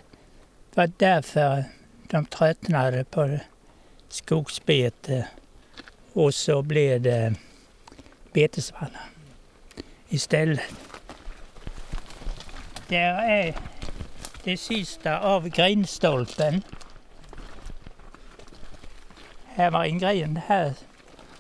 [0.71, 1.65] Det var därför
[2.11, 3.41] de tröttnade på det
[4.13, 5.29] skogsbete
[6.13, 7.35] och så blev det
[8.33, 9.11] betesvallar
[10.09, 10.61] istället.
[12.89, 13.55] Där är
[14.45, 16.63] det sista av grindstolpen.
[19.47, 20.73] Här var en grind här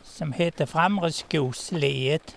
[0.02, 2.36] som heter Framreskogsleet.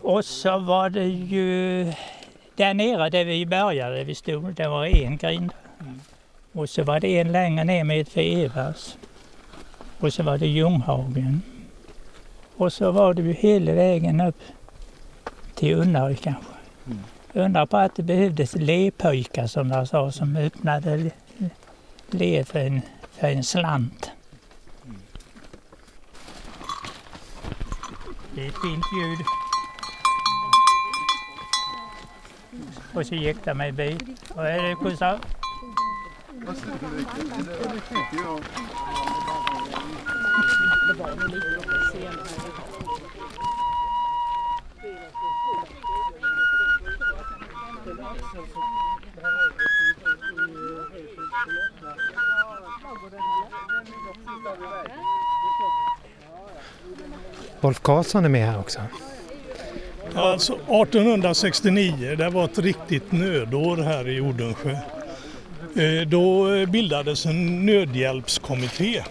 [0.00, 1.84] Och så var det ju
[2.54, 5.52] där nere där vi började, vi stod, det var en grind.
[6.52, 8.96] Och så var det en längre ner med för Evers.
[10.00, 11.42] Och så var det Ljunghagen.
[12.56, 14.40] Och så var det ju hela vägen upp
[15.54, 16.52] till Unnaryd kanske.
[16.86, 16.98] Mm.
[17.32, 21.10] Undrar på att det behövdes lepojkar som de sa som öppnade
[22.10, 22.80] le för en,
[23.12, 24.10] för en slant.
[28.34, 29.18] Det är ett fint ljud.
[32.94, 34.16] Och så gick de i bil.
[34.36, 35.18] Är det Gustav?
[57.60, 58.80] Rolf Karlsson är med här också.
[60.14, 64.76] Alltså 1869, det var ett riktigt nödår här i Odensjö.
[65.76, 69.04] Eh, då bildades en nödhjälpskommitté eh,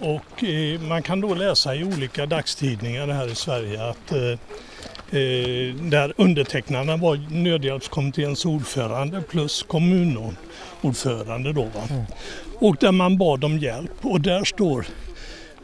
[0.00, 4.12] och eh, man kan då läsa i olika dagstidningar här i Sverige att
[5.90, 11.62] där undertecknarna var nödhjälpskommitténs ordförande plus kommunordförande då.
[11.62, 11.88] Va?
[11.90, 12.04] Mm.
[12.58, 14.86] Och där man bad om hjälp och där står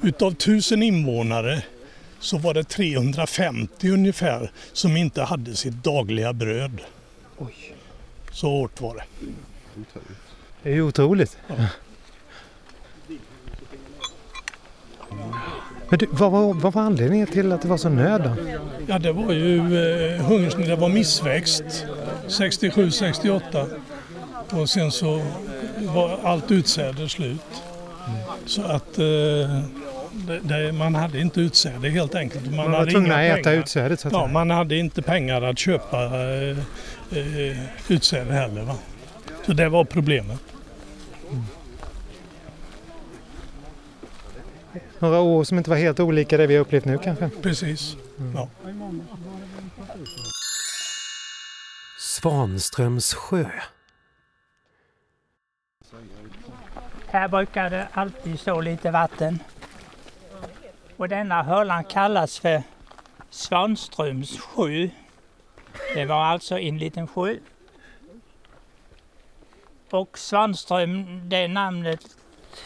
[0.03, 1.63] utav tusen invånare
[2.21, 6.81] så var det 350 ungefär som inte hade sitt dagliga bröd.
[7.39, 7.78] Oj.
[8.38, 9.05] Så hårt var det.
[10.62, 11.38] Det är ju otroligt.
[11.46, 11.55] Ja.
[15.88, 18.51] Men du, vad, var, vad var anledningen till att det var så nöd då?
[18.87, 21.87] Ja det var ju eh, hungersnöd, det var missväxt
[22.29, 23.81] 67-68
[24.51, 25.22] och sen så
[25.79, 27.40] var allt utsäde slut.
[28.07, 28.20] Mm.
[28.46, 29.62] Så att eh,
[30.26, 32.46] det, det, man hade inte utsäde helt enkelt.
[32.46, 34.33] Man, man var tvungen att äta utsädet så att Ja, säga.
[34.33, 36.59] man hade inte pengar att köpa eh,
[37.18, 38.62] eh, utsäde heller.
[38.62, 38.76] Va?
[39.46, 40.38] Så det var problemet.
[41.31, 41.42] Mm.
[44.98, 47.31] Några år som inte var helt olika det vi har upplevt nu kanske?
[47.42, 47.96] Precis.
[48.18, 48.35] Mm.
[48.37, 48.48] Ja.
[51.98, 53.44] Svanströms sjö.
[57.07, 59.38] Här brukar det alltid stå lite vatten.
[60.99, 62.63] Och denna hörlan kallas för
[63.31, 64.89] Svanströms sjö.
[65.95, 67.37] Det var alltså en liten sjö.
[69.91, 72.01] Och Svanström, det namnet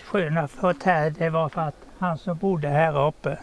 [0.04, 3.38] sjön har fått här, det var för att han som bodde här uppe,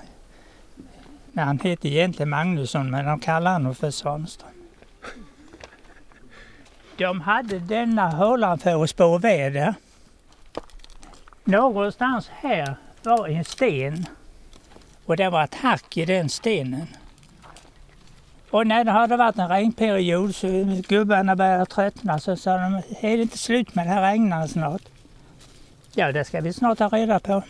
[1.35, 4.49] han hette egentligen Magnusson men de kallade honom för Svanström.
[6.97, 9.73] De hade denna hålan för att spå väder.
[11.43, 14.05] Någonstans här var en sten
[15.09, 16.87] och det var ett hack i den stenen.
[18.49, 20.47] Och när det hade varit en regnperiod så
[20.87, 24.81] gubbarna började tröttna så sa de, är det inte slut med det här regnar snart?
[25.93, 27.43] Ja, det ska vi snart ta reda på.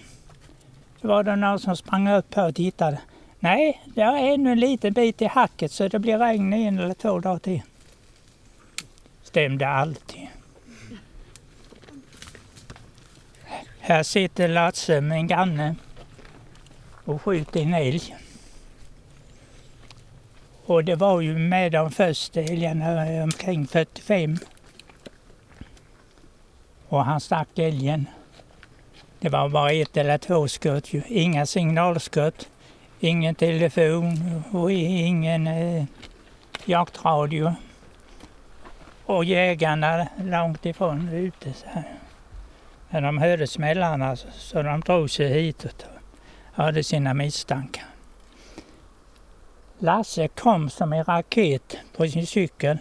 [1.01, 2.99] Då var det någon som sprang upp och tittade.
[3.39, 6.93] Nej, det är ännu en liten bit i hacket så det blir regn en eller
[6.93, 7.61] två dagar till.
[9.23, 10.27] Stämde alltid.
[13.79, 15.75] Här sitter Lasse med en granne
[17.09, 18.15] och sköt en älg.
[20.65, 24.37] Och det var ju med de första älgarna eh, omkring 45.
[26.89, 28.07] Och han stack älgen.
[29.19, 31.01] Det var bara ett eller två skott ju.
[31.07, 32.49] Inga signalskott,
[32.99, 35.83] ingen telefon och ingen eh,
[36.65, 37.55] jaktradio.
[39.05, 41.93] Och jägarna långt ifrån ute så här.
[42.89, 45.98] Men de hörde smällarna så, så de drog sig hitåt och
[46.63, 47.85] hade sina misstankar.
[49.79, 52.77] Lasse kom som en raket på sin cykel.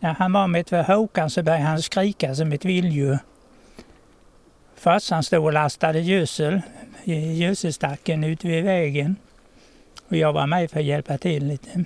[0.00, 3.18] När han var mitt vid Håkan så började han skrika som ett vilddjur.
[4.76, 6.62] Farsan stod och lastade gödsel
[7.04, 9.16] gödselstacken ute vid vägen.
[10.08, 11.84] Och jag var med för att hjälpa till lite.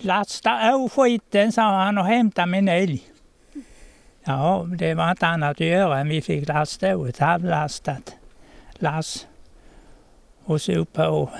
[0.00, 3.02] Lasta av skiten, sa han och hämta min älg.
[4.24, 8.14] Ja, det var inte annat att göra än vi fick lasta av ett halvlastat
[8.78, 9.26] lass.
[10.48, 11.30] Och så upp på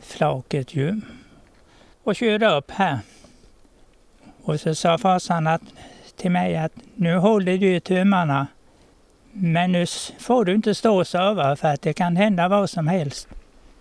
[0.00, 1.00] flaket ju.
[2.04, 2.98] Och körde upp här.
[4.42, 5.62] Och så sa farsan att,
[6.16, 8.46] till mig att nu håller du i tummarna.
[9.32, 9.86] Men nu
[10.18, 13.28] får du inte stå och sova för att det kan hända vad som helst.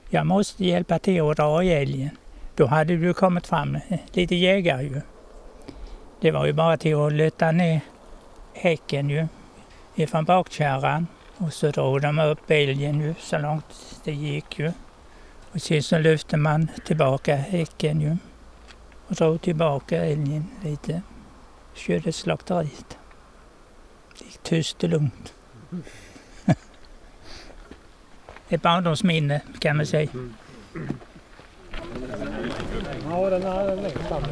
[0.09, 2.09] Jag måste hjälpa till att dra i älgen.
[2.55, 5.01] Då hade du kommit fram eh, lite jägare ju.
[6.21, 7.79] Det var ju bara till att lyfta ner
[8.53, 9.27] häcken ju
[9.95, 11.07] ifrån bakkärran
[11.38, 13.65] och så drog de upp älgen ju så långt
[14.08, 14.72] det gick ju.
[15.51, 18.18] Och sen så lyfte man tillbaka häcken ju
[19.08, 21.01] och drog tillbaka älgen lite.
[21.74, 22.97] Körde slakteriet.
[24.20, 25.34] Det gick tyst och lugnt.
[28.49, 30.10] Ett barndomsminne kan man säga.
[33.10, 34.24] Ja, den här längtan.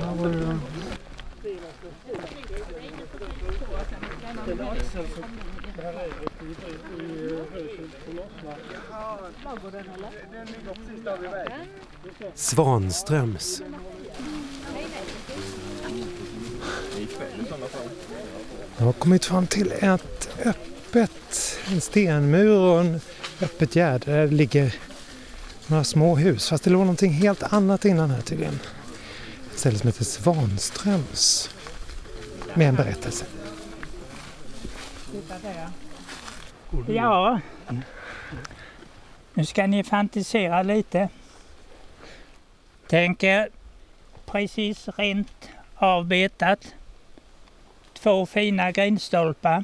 [12.35, 13.61] Svanströms.
[18.77, 23.01] Jag har kommit fram till ett öppet, en stenmur och en
[23.41, 24.75] öppet gärde där det ligger
[25.67, 26.49] några små hus.
[26.49, 28.59] Fast det låg någonting helt annat innan här tydligen.
[29.51, 31.49] Ett ställe som heter Svanströms.
[32.53, 33.25] Med en berättelse.
[36.87, 37.39] Ja,
[39.35, 41.09] nu ska ni fantisera lite.
[42.87, 43.49] Tänk er
[44.25, 46.75] precis rent avbetat.
[47.93, 49.63] Två fina grindstolpar,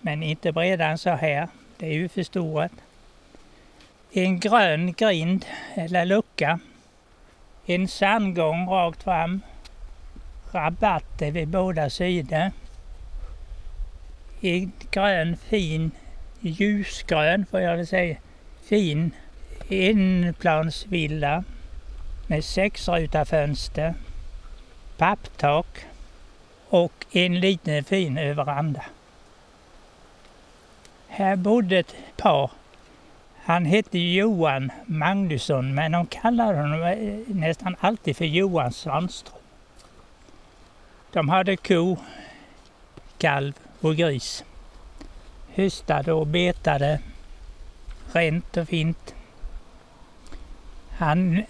[0.00, 1.48] men inte bredare än så här.
[1.76, 2.72] Det är ju förstorat.
[4.12, 6.58] En grön grind eller lucka.
[7.66, 9.40] En sandgång rakt fram.
[10.52, 12.50] Rabatter vid båda sidor.
[14.40, 15.90] En grön fin,
[16.40, 18.16] ljusgrön får jag väl säga,
[18.64, 19.14] fin
[19.68, 21.44] enplansvilla
[22.26, 23.94] med sexruta fönster,
[24.96, 25.86] papptak
[26.68, 28.84] och en liten fin veranda.
[31.08, 32.50] Här bodde ett par.
[33.42, 39.38] Han hette Johan Magnusson men de kallade honom eh, nästan alltid för Johan Svanström.
[41.12, 41.96] De hade ko,
[43.18, 44.44] kalv och gris.
[45.54, 47.00] Höstade och betade
[48.14, 49.14] rent och fint.
[50.90, 51.42] Han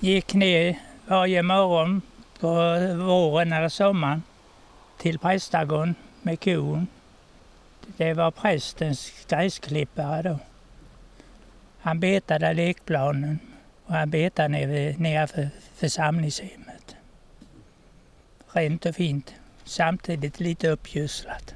[0.00, 2.02] gick ner varje morgon
[2.40, 2.48] på
[2.96, 4.22] våren eller sommaren
[4.98, 6.86] till prästgården med kon.
[7.96, 10.38] Det var prästens gräsklippare då.
[11.80, 13.38] Han betade lekplanen
[13.86, 16.96] och han betade nere, nere för församlingshemmet.
[18.52, 21.54] Rent och fint, samtidigt lite uppgödslat.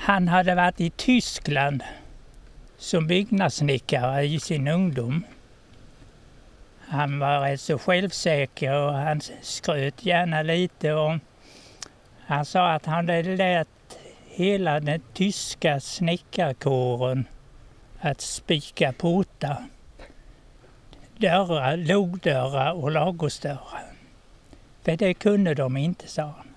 [0.00, 1.82] Han hade varit i Tyskland
[2.76, 5.24] som byggnadssnickare i sin ungdom.
[6.88, 10.92] Han var rätt så självsäker och han skröt gärna lite.
[10.92, 11.18] Och
[12.26, 13.68] han sa att han hade lärt
[14.26, 17.26] hela den tyska snickarkåren
[18.00, 19.64] att spika portar,
[21.16, 23.92] dörrar, logdörrar och ladugårdsdörrar.
[24.82, 26.47] För det kunde de inte, sa han.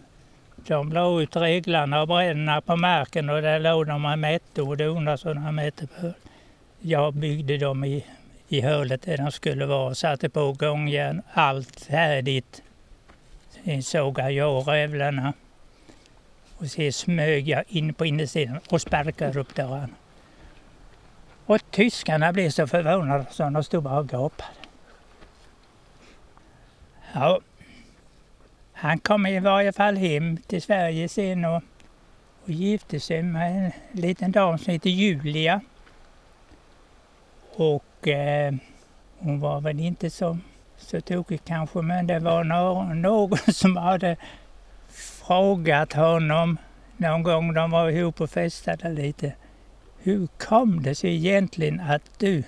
[0.68, 4.78] De la ut reglarna och bränna på marken och där låg de och mätte och
[4.78, 6.14] donade så de mätte på.
[6.80, 8.05] Jag byggde dem i,
[8.47, 12.64] i hålet där de skulle vara, och satte på gångjärn, allt färdigt.
[13.49, 15.34] Sen sågade jag rävlarna
[16.57, 19.89] och sen smög jag in på insidan och sparkade upp dörrarna.
[21.45, 24.49] Och tyskarna blev så förvånade så de stod bara och gapade.
[27.14, 27.39] Ja,
[28.82, 31.64] han kom i varje fall hem till Sverige sen och,
[32.44, 33.72] och gifte sig med en
[34.02, 35.62] liten dam som heter Julia.
[37.56, 38.54] Och eh,
[39.20, 40.38] hon var väl inte så,
[40.78, 44.18] så tokig kanske, men det var någon, någon som hade
[45.28, 46.58] frågat honom
[46.98, 49.34] någon gång de var ihop och festade lite.
[49.98, 52.44] Hur kom det sig egentligen att du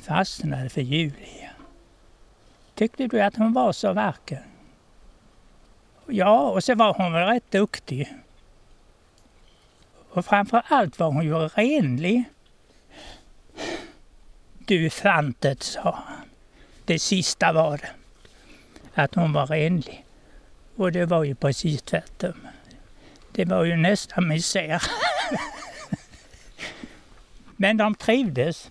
[0.00, 1.50] fastnade för Julia?
[2.74, 4.49] Tyckte du att hon var så vacker?
[6.10, 8.14] Ja, och så var hon väl rätt duktig.
[10.10, 12.24] Och framför allt var hon ju renlig.
[14.58, 16.28] Du fantet, sa han.
[16.84, 17.90] Det sista var det.
[18.94, 20.04] Att hon var renlig.
[20.76, 22.46] Och det var ju precis tvärtom.
[23.32, 24.82] Det var ju nästan misär.
[27.56, 28.70] Men de trivdes.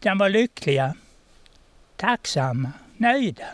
[0.00, 0.94] De var lyckliga,
[1.96, 3.46] tacksamma, nöjda.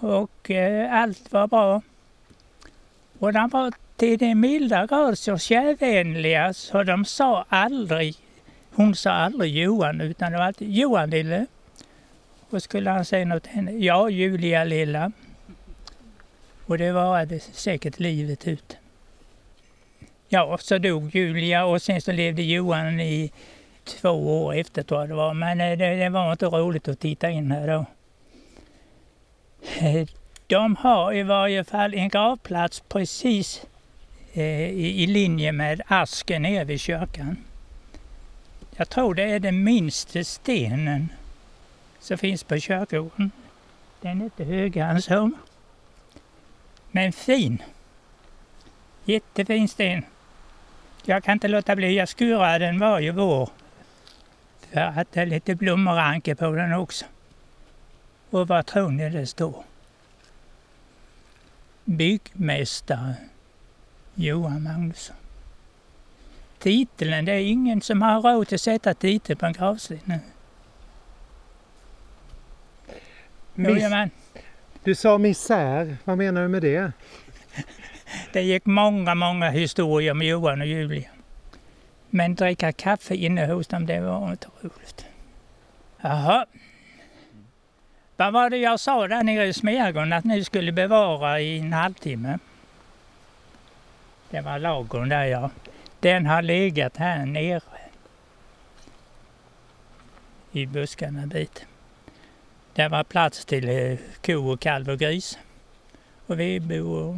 [0.00, 1.82] Och eh, allt var bra.
[3.18, 8.16] Och de var till den milda grad så kärvänliga så de sa aldrig,
[8.74, 11.46] hon sa aldrig Johan utan det var alltid Johan lille.
[12.50, 15.12] Och skulle han säga något till henne, ja Julia lilla.
[16.66, 18.76] Och det varade säkert livet ut.
[20.28, 23.32] Ja, så dog Julia och sen så levde Johan i
[23.84, 25.34] två år efter tror jag det var.
[25.34, 27.86] Men eh, det, det var inte roligt att titta in här då.
[29.62, 30.08] Eh,
[30.46, 33.66] de har i varje fall en gravplats precis
[34.32, 37.36] eh, i, linje med asken nere vid kyrkan.
[38.76, 41.08] Jag tror det är den minsta stenen
[42.00, 43.30] som finns på kyrkogården.
[44.00, 45.30] Den är inte högre än så.
[46.90, 47.62] Men fin.
[49.04, 50.04] Jättefin sten.
[51.04, 53.50] Jag kan inte låta bli, jag skurar den varje vår.
[54.72, 57.04] För att det är lite blomranke på den också.
[58.30, 59.64] Och vad tror ni det står?
[61.84, 63.14] Byggmästare
[64.14, 65.16] Johan Magnusson.
[66.58, 70.18] Titeln, det är ingen som har råd att sätta titel på en gravsten nu.
[73.54, 73.84] Miss,
[74.84, 76.92] du sa misär, vad menar du med det?
[78.32, 81.10] Det gick många, många historier om Johan och Julia.
[82.10, 85.06] Men dricka kaffe inne hos dem, det var inte roligt.
[86.00, 86.46] Jaha.
[88.20, 91.72] Vad var det jag sa där nere i Smedjagården att ni skulle bevara i en
[91.72, 92.38] halvtimme?
[94.30, 95.50] Det var lagorn där ja.
[96.00, 97.60] Den har legat här nere.
[100.52, 101.66] I buskarna en bit.
[102.72, 105.38] Det var plats till eh, ko och kalv och gris.
[106.26, 107.16] Och vedbo och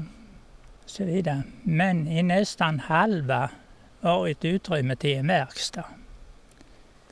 [0.87, 1.43] så vidare.
[1.63, 3.51] Men i nästan halva
[4.01, 5.85] var ett utrymme till en verkstad.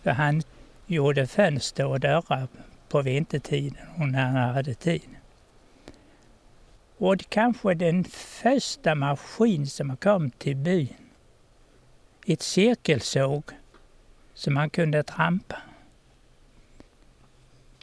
[0.02, 0.42] För han
[0.86, 2.48] gjorde fönster och dörrar
[2.90, 5.08] på vintertiden och när han hade tid.
[6.98, 10.94] Och det kanske den första maskin som kom till byn.
[12.26, 13.42] Ett cirkelsåg
[14.34, 15.56] som man kunde trampa.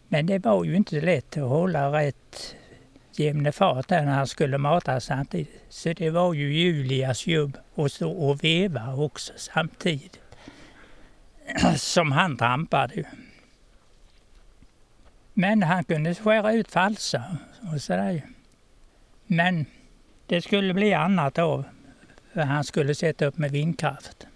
[0.08, 2.56] Men det var ju inte lätt att hålla rätt
[3.12, 5.62] jämne fart där när han skulle mata samtidigt.
[5.70, 10.20] Så det var ju Julias jobb att stå och veva också samtidigt.
[11.76, 13.04] Som han trampade.
[15.40, 17.38] Men han kunde skära ut falsar
[17.74, 18.22] och sådär.
[19.28, 19.66] Men
[20.26, 21.64] det skulle bli annat av,
[22.34, 24.28] För han skulle sätta upp med vindkraft.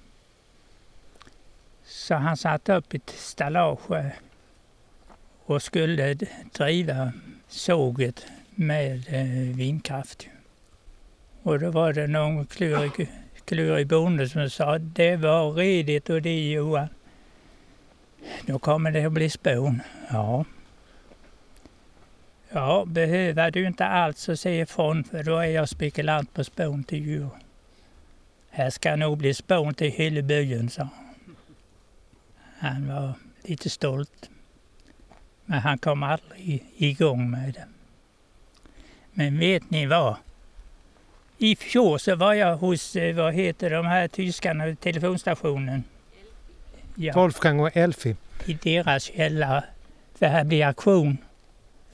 [1.83, 4.11] Så han satte upp ett stallage
[5.45, 6.13] och skulle
[6.57, 7.13] driva
[7.47, 8.25] såget
[8.55, 10.27] med eh, vindkraft.
[11.43, 13.11] Och då var det någon klurig,
[13.45, 16.87] klurig bonde som sa det var redigt och det Johan.
[18.45, 19.81] Då kommer det att bli spån.
[20.09, 20.45] Ja.
[22.53, 26.83] Ja, behöver du inte alls att se ifrån för då är jag spekulant på spån
[26.83, 27.29] till djur.
[28.49, 30.87] Här ska nog bli spån till hela byn, sa
[32.59, 32.87] han.
[32.87, 34.29] var lite stolt.
[35.45, 37.65] Men han kom aldrig igång med det.
[39.11, 40.15] Men vet ni vad?
[41.37, 45.83] I fjol så var jag hos, eh, vad heter de här tyskarna, telefonstationen.
[46.95, 47.13] Ja.
[47.13, 48.15] Wolfgang och Elfi.
[48.45, 49.63] I deras källare.
[50.15, 51.17] För här blir auktion.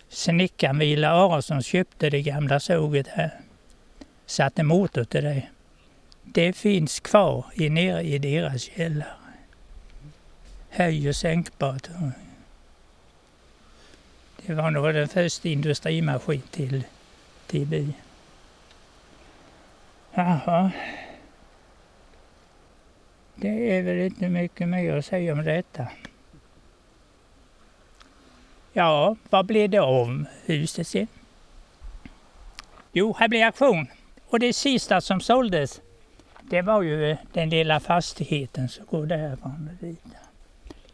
[0.09, 3.31] Snickaren Vila Aronsson köpte det gamla såget här.
[4.25, 5.47] Satte motor till det.
[6.23, 9.07] Det finns kvar i, nere i deras källare.
[10.69, 11.87] Höj och sänkbart.
[14.45, 16.41] Det var nog den första industrimaskin
[17.47, 17.93] till byn.
[20.13, 20.71] Jaha.
[23.35, 25.87] Det är väl inte mycket mer att säga om detta.
[28.77, 31.07] Ja, vad blev det av huset sen?
[32.91, 33.87] Jo, här blev auktion.
[34.27, 35.81] Och det sista som såldes,
[36.41, 40.03] det var ju eh, den lilla fastigheten som går därifrån och dit.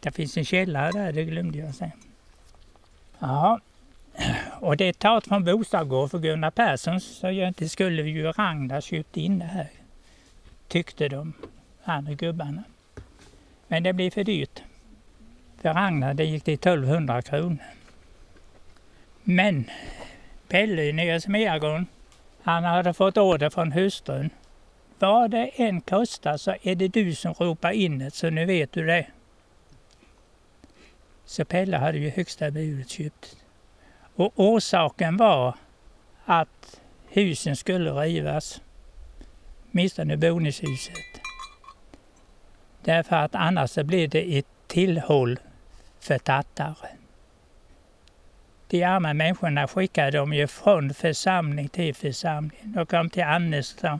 [0.00, 1.90] Det finns en källare där, det glömde jag säga.
[3.18, 3.60] Ja,
[4.60, 9.16] och det är taget från Bostadgård för Gunnar Persson så inte skulle ju Ragnar köpt
[9.16, 9.68] in det här.
[10.68, 11.32] Tyckte de,
[11.84, 12.64] andra gubbarna.
[13.68, 14.62] Men det blev för dyrt.
[15.64, 17.58] För Ragnar det gick till 1200 kronor.
[19.22, 19.70] Men
[20.48, 21.86] Pelle nere i Smedjagården
[22.42, 24.30] han hade fått order från hustrun.
[24.98, 28.72] Vad det än kostar så är det du som ropar in det, så nu vet
[28.72, 29.06] du det.
[31.24, 33.36] Så Pelle hade ju högsta budet köpt.
[34.14, 35.54] Och orsaken var
[36.24, 38.60] att husen skulle rivas.
[39.72, 41.20] Åtminstone boningshuset.
[42.82, 45.38] Därför att annars så blir det ett tillhåll
[46.04, 46.88] för tattare.
[48.68, 52.60] De arma människorna skickade de ju från församling till församling.
[52.62, 53.98] De kom till Annestad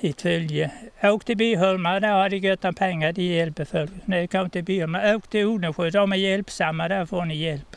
[0.00, 0.70] i följe.
[1.02, 3.90] Åk till Byholma, där har de gött om pengar, de hjälper folk.
[4.04, 7.76] När de kom till Byholma, åk till Odensjö, de är hjälpsamma, där får ni hjälp.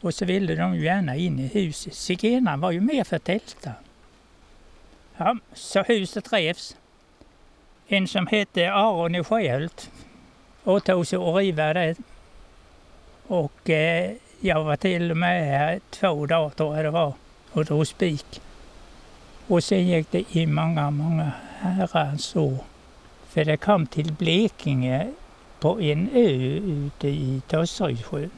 [0.00, 1.94] Och så ville de ju gärna in i huset.
[1.94, 3.72] Zigenarna var ju med för att tälta.
[5.16, 6.76] Ja, så huset revs.
[7.88, 9.90] En som hette Aron i Sjöhult
[10.64, 11.96] åtog sig att riva det.
[13.26, 17.12] Och eh, jag var till och med här två dagar tror jag det var
[17.52, 18.40] och drog spik.
[19.46, 22.58] Och sen gick det i många, många herrans år.
[23.28, 25.12] För det kom till Blekinge
[25.60, 28.30] på en ö ute i Tosserydssjön.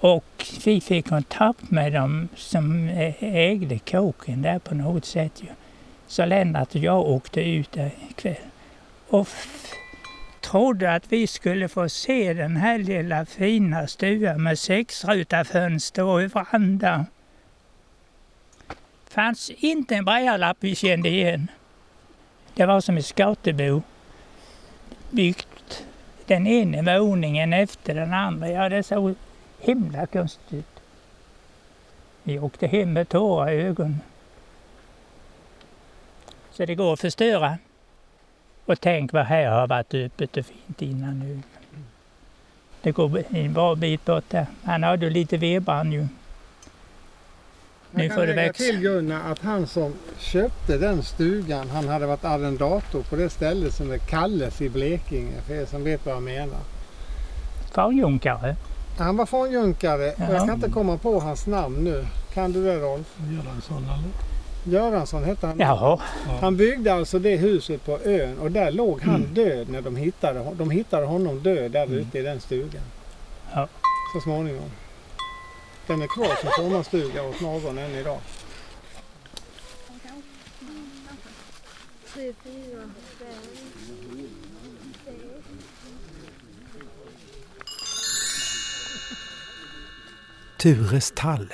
[0.00, 2.88] Och vi fick kontakt med dem som
[3.18, 5.42] ägde kåken där på något sätt.
[5.42, 5.48] Ju.
[6.06, 8.36] Så Lennart och jag åkte ut där ikväll.
[9.14, 9.28] Och
[10.40, 16.20] trodde att vi skulle få se den här lilla fina stugan med sexruta fönster och
[16.20, 17.06] veranda.
[19.08, 21.50] fanns inte en brajalapp vi kände igen.
[22.54, 23.82] Det var som ett skatebo.
[25.10, 25.86] Byggt
[26.26, 28.50] den ena våningen efter den andra.
[28.50, 29.14] Ja, det såg
[29.60, 30.52] himla konstigt.
[30.52, 30.82] ut.
[32.22, 34.00] Vi åkte hem med tårar i ögonen.
[36.50, 37.58] Så det går att förstöra.
[38.66, 41.40] Och tänk vad här har varit öppet och fint innan nu.
[42.82, 44.46] Det går en bra bit bort där.
[44.64, 46.06] Han hade lite vedbrand ju.
[47.90, 48.64] Nu får det växa.
[48.64, 53.74] till Gunnar att han som köpte den stugan, han hade varit arrendator på det stället
[53.74, 56.60] som är Kalles i Blekinge, för er som vet vad jag menar.
[57.72, 58.56] Kvarnjunkare?
[58.98, 62.06] Han var frånjunkare och jag kan inte komma på hans namn nu.
[62.34, 63.16] Kan du det Rolf?
[63.18, 64.33] Göransson eller?
[64.64, 65.58] Göransson hette han.
[65.58, 66.00] Jaha.
[66.40, 69.34] Han byggde alltså det huset på ön och där låg han mm.
[69.34, 70.56] död när de hittade honom.
[70.58, 71.98] De hittade honom död där mm.
[71.98, 72.82] ute i den stugan.
[73.54, 73.68] Ja.
[74.14, 74.70] Så småningom.
[75.86, 78.18] Den är kvar som sommarstuga åt någon än idag.
[90.58, 91.52] Tures tall.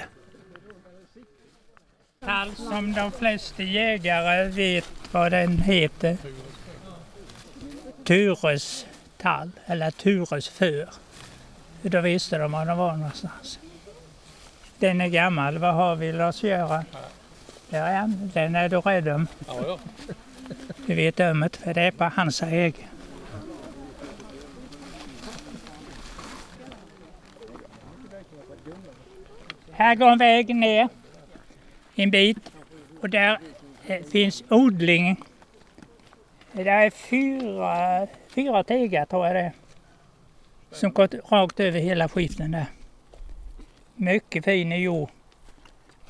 [2.26, 6.16] Tall som de flesta jägare vet vad den heter.
[8.04, 10.88] Tures tall, eller Tures för.
[11.82, 13.58] Då visste de var de var någonstans.
[14.78, 15.58] Den är gammal.
[15.58, 16.84] Vad har vi Lars-Göran?
[17.68, 19.26] Ja, den är du rädd om.
[20.86, 22.86] Du vet om det, för det är på hans äge.
[29.70, 30.88] Här går en väg ner
[32.02, 32.52] en bit
[33.00, 33.38] och där
[33.86, 35.16] eh, finns odling.
[36.52, 39.52] Det är fyra, fyra tegar tror jag det är.
[40.70, 42.66] Som gått rakt över hela skiften där.
[43.94, 45.10] Mycket fin jord.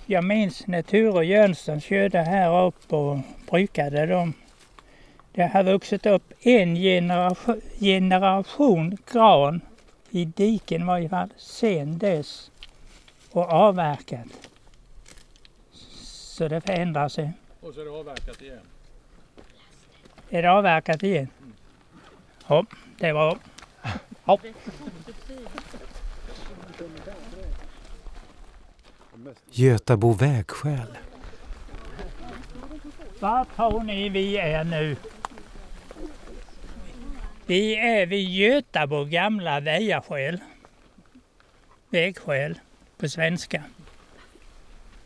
[0.07, 3.19] Jag minns när Ture Jönsson körde här upp och
[3.51, 4.33] brukade dem.
[5.33, 9.61] Det har vuxit upp en generation, generation gran
[10.11, 12.51] i diken i varje fall sen dess
[13.31, 14.50] och avverkat.
[16.41, 17.33] Så det förändrar sig.
[17.61, 18.61] Och så är det avverkat igen?
[20.31, 21.29] Är det avverkat igen?
[21.39, 21.53] Mm.
[22.47, 22.65] Ja,
[22.99, 23.39] det var...
[24.25, 24.39] Ja.
[29.51, 30.99] Götabo vägskäl.
[33.19, 34.97] Var tror ni vi är nu?
[37.47, 40.41] Vi är vid Götabo gamla vägaskäl.
[41.91, 42.61] Vägskäl
[42.99, 43.65] på svenska.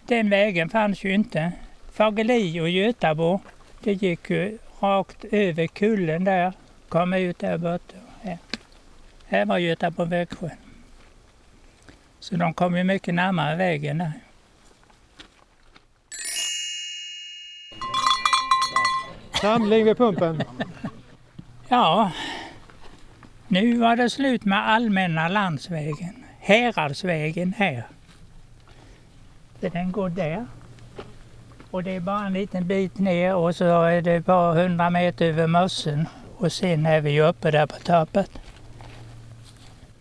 [0.06, 1.52] Den vägen fanns ju inte.
[1.92, 3.40] Fageli och Götabo,
[3.80, 6.52] det gick ju rakt över kullen där,
[6.88, 7.96] kom ut där borta.
[8.22, 8.38] Här,
[9.26, 10.50] här var Götabo Vägsjö.
[12.20, 14.12] Så de kom ju mycket närmare vägen där.
[19.40, 20.42] Samling vid pumpen.
[21.68, 22.10] ja,
[23.48, 26.24] nu var det slut med allmänna landsvägen.
[26.40, 27.84] Häradsvägen här.
[29.64, 30.46] Så den går där.
[31.70, 35.26] Och det är bara en liten bit ner och så är det bara 100 meter
[35.26, 36.08] över mössen.
[36.36, 38.30] Och sen är vi ju uppe där på tappet.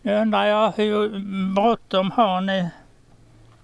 [0.01, 1.19] Nu undrar jag hur
[1.55, 2.69] bråttom har ni?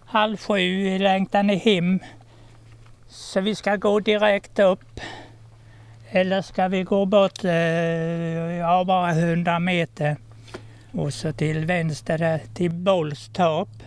[0.06, 2.00] Halv sju, längtar ni hem?
[3.08, 5.00] Så vi ska gå direkt upp?
[6.10, 7.52] Eller ska vi gå bort, eh,
[8.58, 10.18] ja bara 100 meter?
[10.92, 13.79] Och så till vänster där till Bollstorp.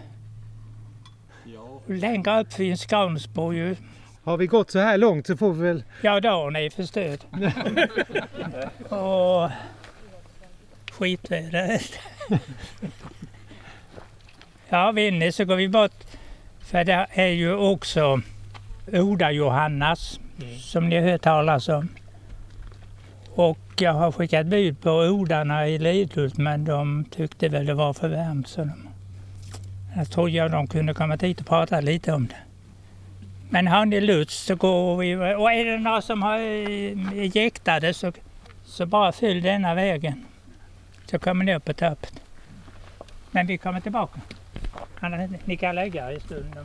[1.96, 3.76] Längre upp finns Gransbo ju.
[4.24, 5.84] Har vi gått så här långt så får vi väl...
[6.02, 7.18] Ja, dagen är förstörd.
[8.88, 9.50] och
[10.92, 11.82] skitväder.
[14.68, 16.04] ja, ni så går vi bort.
[16.60, 18.20] För det är ju också
[18.92, 20.20] Oda Johannas
[20.60, 21.88] som ni har hört talas om.
[23.34, 27.92] Och jag har skickat bud på odarna i Lidhult men de tyckte väl det var
[27.92, 28.88] för varmt så de,
[29.96, 32.36] jag trodde jag de kunde komma dit och prata lite om det.
[33.50, 37.94] Men har ni lust så går vi, och är det några som har är jäktade
[37.94, 38.12] så,
[38.64, 40.24] så bara följ denna vägen.
[41.06, 42.10] Så kommer ni upp på toppen.
[43.30, 44.20] Men vi kommer tillbaka.
[45.44, 46.56] Ni kan lägga er i stund.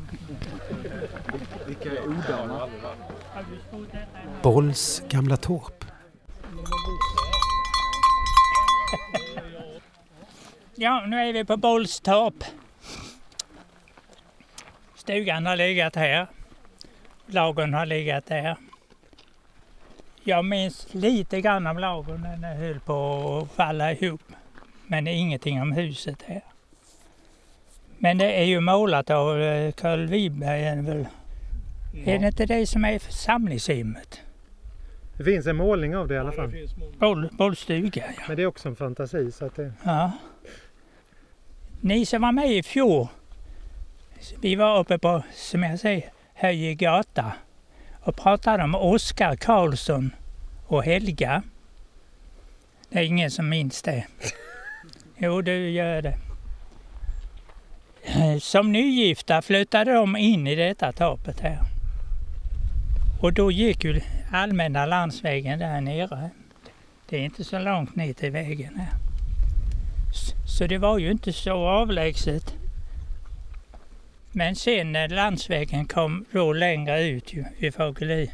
[1.68, 2.68] Vilka är odarna?
[4.42, 5.86] Bolls gamla torp.
[10.76, 12.44] Ja, nu är vi på Bollstorp.
[15.08, 16.28] Stugan har legat här.
[17.28, 18.55] Lagen har legat där.
[20.24, 24.22] Jag minns lite grann om lagen när den höll på att falla ihop.
[24.88, 26.41] Men ingenting om huset här.
[27.97, 30.64] Men det är ju målat av eh, Carl Wiberg.
[30.64, 31.08] Är det, väl?
[31.93, 32.12] Ja.
[32.12, 34.22] är det inte det som är församlingshemmet?
[35.18, 36.51] Det finns en målning av det i alla fall.
[36.99, 38.24] Boll, bollstuga, ja.
[38.28, 39.32] Men det är också en fantasi.
[39.32, 39.74] Så att det...
[39.84, 40.12] Ja.
[41.82, 43.08] Ni som var med i fjol,
[44.41, 47.34] vi var uppe på, som jag säger, Höje gata
[48.01, 50.11] och pratade om Oskar Karlsson
[50.68, 51.43] och Helga.
[52.89, 54.05] Det är ingen som minns det.
[55.20, 56.18] Jo, du gör det.
[58.39, 61.59] Som nygifta flyttade de in i detta torpet här.
[63.22, 64.01] Och då gick ju
[64.32, 66.30] allmänna landsvägen där nere.
[67.09, 68.93] Det är inte så långt ner till vägen här.
[70.47, 72.55] Så det var ju inte så avlägset.
[74.38, 78.28] Men sen när landsvägen kom då längre ut ju, i Fågelö,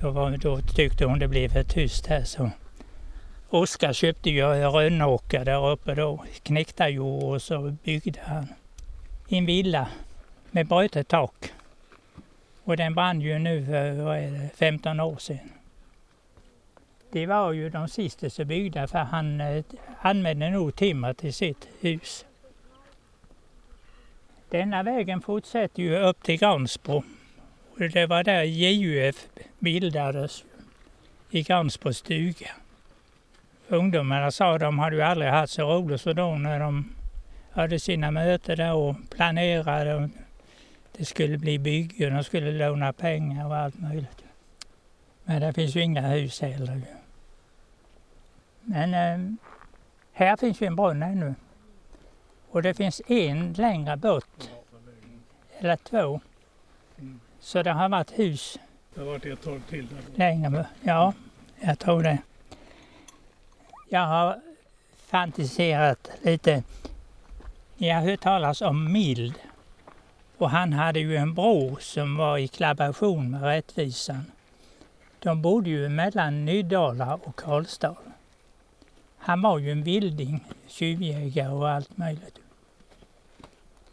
[0.00, 2.50] då, var, då tyckte hon det blev för tyst här så
[3.48, 8.46] Oskar köpte ju rönnåker där uppe då, knäckta jord och så byggde han
[9.28, 9.88] en villa
[10.50, 11.52] med brutet tak.
[12.64, 15.52] Och den brann ju nu för vad är det, 15 år sedan.
[17.12, 19.64] Det var ju de sista som byggde för han eh,
[20.00, 22.24] använde nog timmer till sitt hus.
[24.50, 27.02] Denna vägen fortsätter ju upp till Gransbro.
[27.70, 29.26] Och det var där JUF
[29.58, 30.44] bildades,
[31.30, 32.50] i Gransbro stuga.
[33.68, 36.92] Ungdomarna sa att de hade ju aldrig haft så roligt så då när de
[37.52, 40.10] hade sina möten där och planerade.
[40.96, 44.24] Det skulle bli byggen, de skulle låna pengar och allt möjligt.
[45.24, 46.82] Men det finns ju inga hus heller.
[48.60, 49.34] Men eh,
[50.12, 51.34] här finns ju en brunn ännu.
[52.50, 54.50] Och det finns en längre bort,
[55.58, 56.20] eller två.
[57.40, 58.58] Så det har varit hus.
[58.94, 59.88] Det har varit ett tag till?
[60.14, 61.12] Längre, ja,
[61.60, 62.18] jag tror det.
[63.88, 64.40] Jag har
[64.96, 66.62] fantiserat lite.
[67.76, 69.34] Jag har hört talas om Mild.
[70.38, 74.24] Och han hade ju en bror som var i kollaboration med Rättvisan.
[75.18, 77.96] De bodde ju mellan Nydala och Karlstad.
[79.28, 82.38] Han var ju en vilding, tjuvjägare och allt möjligt.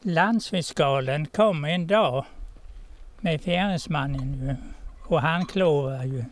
[0.01, 2.25] Landsfiskalen kom en dag
[3.19, 4.57] med fjärilsmannen
[5.01, 6.25] och han klovade ju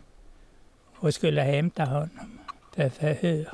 [0.96, 2.38] och skulle hämta honom
[2.74, 3.52] för förhör.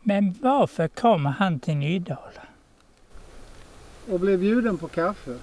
[0.00, 2.42] Men varför kom han till Nydala?
[4.10, 5.38] Och blev bjuden på kaffe.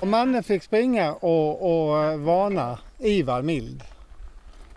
[0.00, 3.84] Och mannen fick springa och, och varna Ivar Mild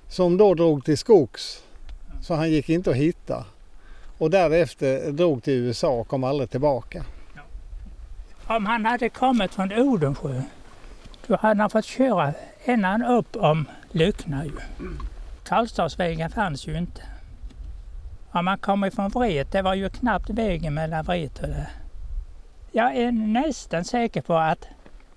[0.10, 1.63] som då drog till skogs
[2.24, 3.46] så han gick inte att hitta.
[4.18, 7.06] Och därefter drog till USA och kom aldrig tillbaka.
[8.48, 10.42] Om han hade kommit från Odensjö
[11.28, 12.34] då hade han fått köra
[12.66, 14.52] ända upp om Lyckna ju.
[15.44, 17.02] Karlstadsvägen fanns ju inte.
[18.32, 21.70] Om man kommer från Vret, det var ju knappt vägen mellan Vret och det.
[22.72, 24.68] Jag är nästan säker på att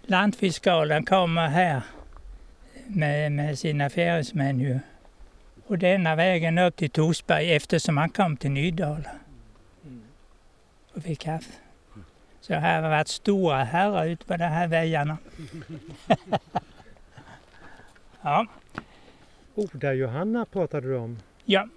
[0.03, 1.83] lantfiskalen kommer här
[2.87, 4.79] med, med sina fjärilsmän ju
[5.67, 9.11] och denna vägen upp till Torsberg eftersom han kom till Nydala
[10.95, 11.53] och fick kaffe.
[12.41, 15.19] Så här har varit stora herrar ute på de här vägarna.
[18.23, 18.47] ja.
[19.55, 21.19] Oda Johanna pratade du om.
[21.45, 21.69] Ja.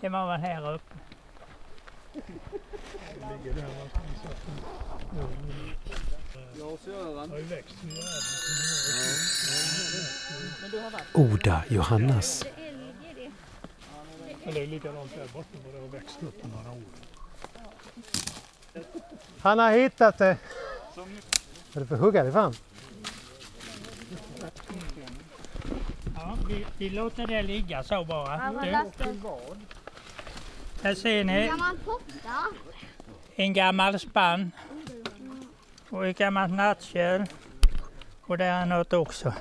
[0.00, 0.94] Det var väl här uppe.
[11.14, 12.44] Oda Johannas.
[14.44, 16.82] det är likadant där borta det har växt upp några år.
[19.40, 20.36] Han har hittat det.
[21.72, 22.52] Du får hugga dig fram.
[26.14, 28.52] Ja, vi, vi låter det ligga så bara.
[28.52, 29.10] Du,
[30.82, 31.50] här ser ni
[33.36, 34.52] en gammal spann
[35.92, 37.24] och ett gammalt nattkärl.
[38.20, 39.34] Och där är något också.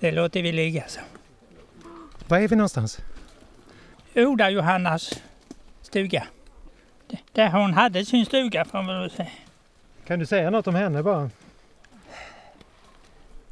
[0.00, 1.00] Det låter vi ligga så.
[2.28, 2.98] Var är vi någonstans?
[4.14, 5.22] Oda Johannas
[5.82, 6.26] stuga.
[7.32, 9.30] Där hon hade sin stuga får man väl säga.
[10.06, 11.30] Kan du säga något om henne bara?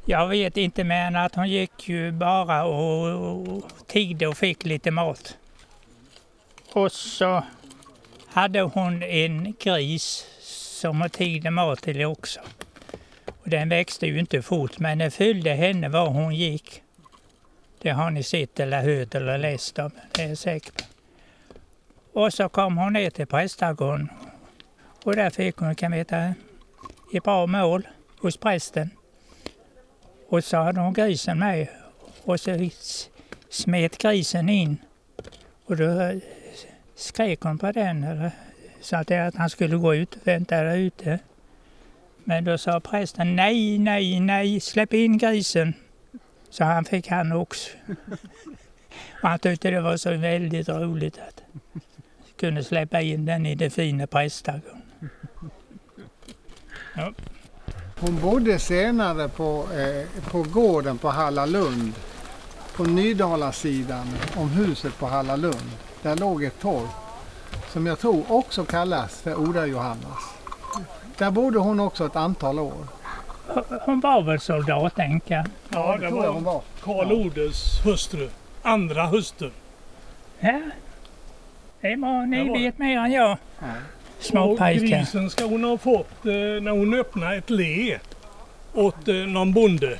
[0.05, 4.65] Jag vet inte mer än att hon gick ju bara och, och tiggde och fick
[4.65, 5.37] lite mat.
[6.73, 7.43] Och så
[8.33, 12.39] hade hon en gris som hon tiggde mat till också.
[13.27, 16.81] Och den växte ju inte fort men den följde henne var hon gick.
[17.81, 20.83] Det har ni sett eller hört eller läst om, det är säkert.
[22.13, 24.09] Och så kom hon ner till prästgården
[25.03, 26.33] och där fick hon, kan veta,
[27.13, 27.87] ett bra mål
[28.21, 28.89] hos prästen.
[30.29, 31.67] Och så hade hon grisen med
[32.23, 32.69] och så
[33.49, 34.77] smet grisen in.
[35.65, 36.19] Och då
[37.01, 38.31] skrek hon på den, eller
[38.81, 41.19] sa till att han skulle gå ut och vänta där ute.
[42.23, 45.73] Men då sa prästen nej, nej, nej, släpp in grisen.
[46.49, 47.69] Så han fick han också.
[49.21, 51.41] Och han tyckte det var så väldigt roligt att
[52.41, 54.81] kunde släppa in den i det fina prästgården.
[56.95, 57.13] Ja.
[57.99, 61.93] Hon bodde senare på, eh, på gården på Hallalund.
[62.75, 65.71] På Nydalasidan om huset på Hallalund.
[66.01, 66.89] Där låg ett torp
[67.73, 70.33] som jag tror också kallas för Oda-Johannas.
[71.17, 72.87] Där bodde hon också ett antal år.
[73.85, 75.45] Hon var väl soldatänka?
[75.69, 76.61] Ja, det tror jag hon var var.
[76.83, 78.29] Karl Odes hustru.
[78.61, 79.51] Andra hustru.
[80.39, 80.61] Ja.
[81.81, 82.63] Det bra, ni Det var det.
[82.63, 83.37] vet mer än jag.
[84.19, 84.85] Små Och pojkar.
[84.85, 86.31] grisen ska hon ha fått eh,
[86.61, 87.99] när hon öppnade ett le
[88.73, 89.99] åt eh, någon bonde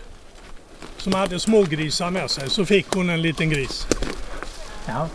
[0.97, 2.49] som hade smågrisar med sig.
[2.49, 3.87] Så fick hon en liten gris.
[4.87, 5.07] Ja.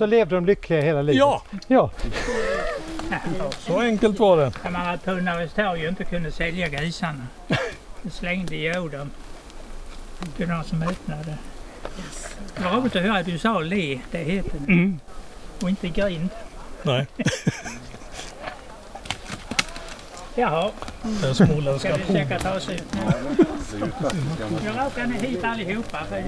[0.00, 1.18] Så levde de lyckliga hela livet?
[1.18, 1.90] Ja, Ja.
[3.58, 4.52] så enkelt var det.
[4.64, 7.26] När man var på Norrmalmstorg och inte kunde sälja grisarna.
[8.02, 9.10] Då slängde jag dem
[10.36, 11.34] till de som öppnade.
[12.56, 14.72] Det var roligt att höra att du sa le, det heter det.
[14.72, 15.00] Mm.
[15.62, 16.28] Och inte grind.
[16.82, 17.06] Nej,
[20.40, 20.70] Jaha,
[21.22, 22.12] den småländska ska vi på.
[22.12, 23.00] försöka ta oss ut nu?
[24.64, 26.24] Jag råkar ni hit allihopa för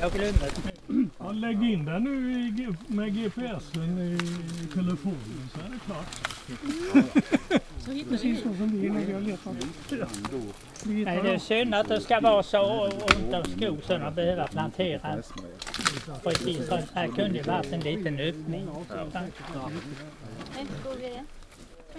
[0.00, 0.50] jag glömde.
[1.18, 4.18] Ja, lägg in den nu med GPSen i
[4.74, 6.06] telefonen så är det klart.
[8.08, 9.54] Precis så som vi när vi har letat.
[10.82, 14.46] Nej, det är synd att det ska vara så ont om skog så de behöver
[14.46, 15.22] plantera.
[16.24, 18.68] Precis, här kunde ju varit en liten öppning.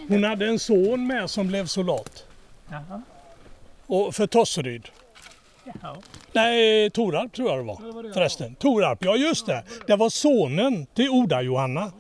[0.08, 2.24] Hon hade en son med som blev soldat.
[2.70, 3.02] Jaha,
[3.88, 4.88] Och för Tosseryd.
[5.64, 5.96] jaha.
[6.34, 8.56] Nej, Torarp tror jag det var förresten.
[8.56, 9.64] Torarp, ja just det.
[9.88, 11.92] Det var sonen till Oda-Johanna.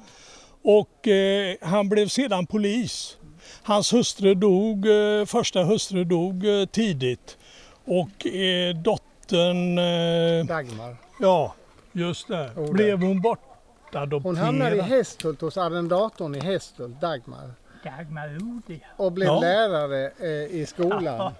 [0.61, 3.17] Och eh, han blev sedan polis.
[3.63, 7.37] Hans hustru dog, eh, första hustru dog eh, tidigt.
[7.85, 10.95] Och eh, dottern, eh, Dagmar.
[11.19, 11.53] ja
[11.91, 12.71] just det, Oda.
[12.71, 14.23] blev hon bortadopterad.
[14.23, 17.51] Hon hamnade i Hästhult hos arrendatorn i Hästhult, Dagmar.
[17.83, 19.39] Dagmar Ode, Och blev Ja.
[19.39, 20.27] lärare eh,
[20.59, 21.33] i skolan.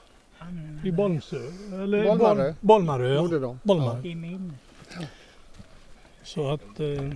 [0.84, 1.36] I Bolmsö,
[1.74, 2.54] eller Bolmarö.
[2.62, 4.00] Bol- Bolmarö.
[4.04, 4.10] Ja.
[4.10, 4.54] I minne.
[6.24, 7.10] Så att, eh,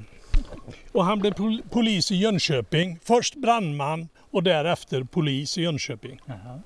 [0.91, 2.99] och han blev pol- polis i Jönköping.
[3.03, 6.21] Först brandman och därefter polis i Jönköping.
[6.26, 6.59] Jaha.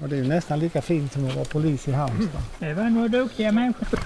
[0.00, 2.42] Och det är ju nästan lika fint som att vara polis i Halmstad.
[2.58, 3.98] Det var nog duktiga människor.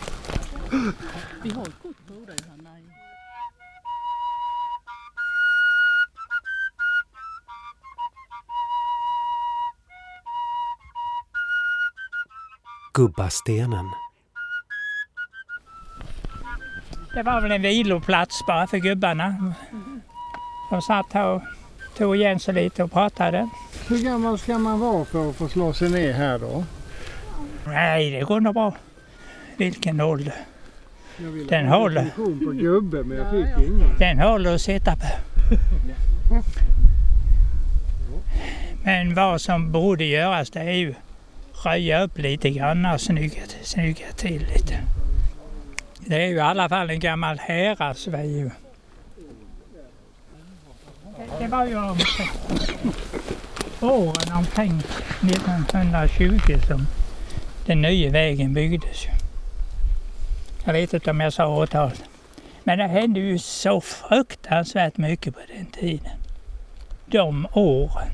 [12.96, 13.90] Gubbastenen.
[17.14, 19.54] Det var väl en viloplats bara för gubbarna.
[20.70, 21.42] De satt här och
[21.96, 23.48] tog igen sig lite och pratade.
[23.88, 26.64] Hur gammal ska man vara för att få slå sig ner här då?
[27.66, 28.74] Nej, det går nog bra.
[29.56, 30.34] Vilken ålder.
[31.48, 32.04] Den håller.
[32.04, 33.98] definition på gubbe men jag fick ingen.
[33.98, 35.06] Den håller att sitta på.
[38.84, 40.94] Men vad som borde göras det är ju
[41.66, 44.78] röja upp lite grann och snygga, snygga till lite.
[45.98, 48.30] Det är ju i alla fall en gammal häradsväg.
[48.30, 48.50] ju.
[51.16, 51.98] Det- Det var ju om
[53.80, 54.82] åren omkring
[55.20, 56.86] 1920 som
[57.66, 59.04] den nya vägen byggdes.
[59.04, 59.10] ju.
[60.64, 62.02] Jag vet inte om jag sa årtalet.
[62.64, 66.12] Men det hände ju så fruktansvärt mycket på den tiden.
[67.08, 68.08] de åren.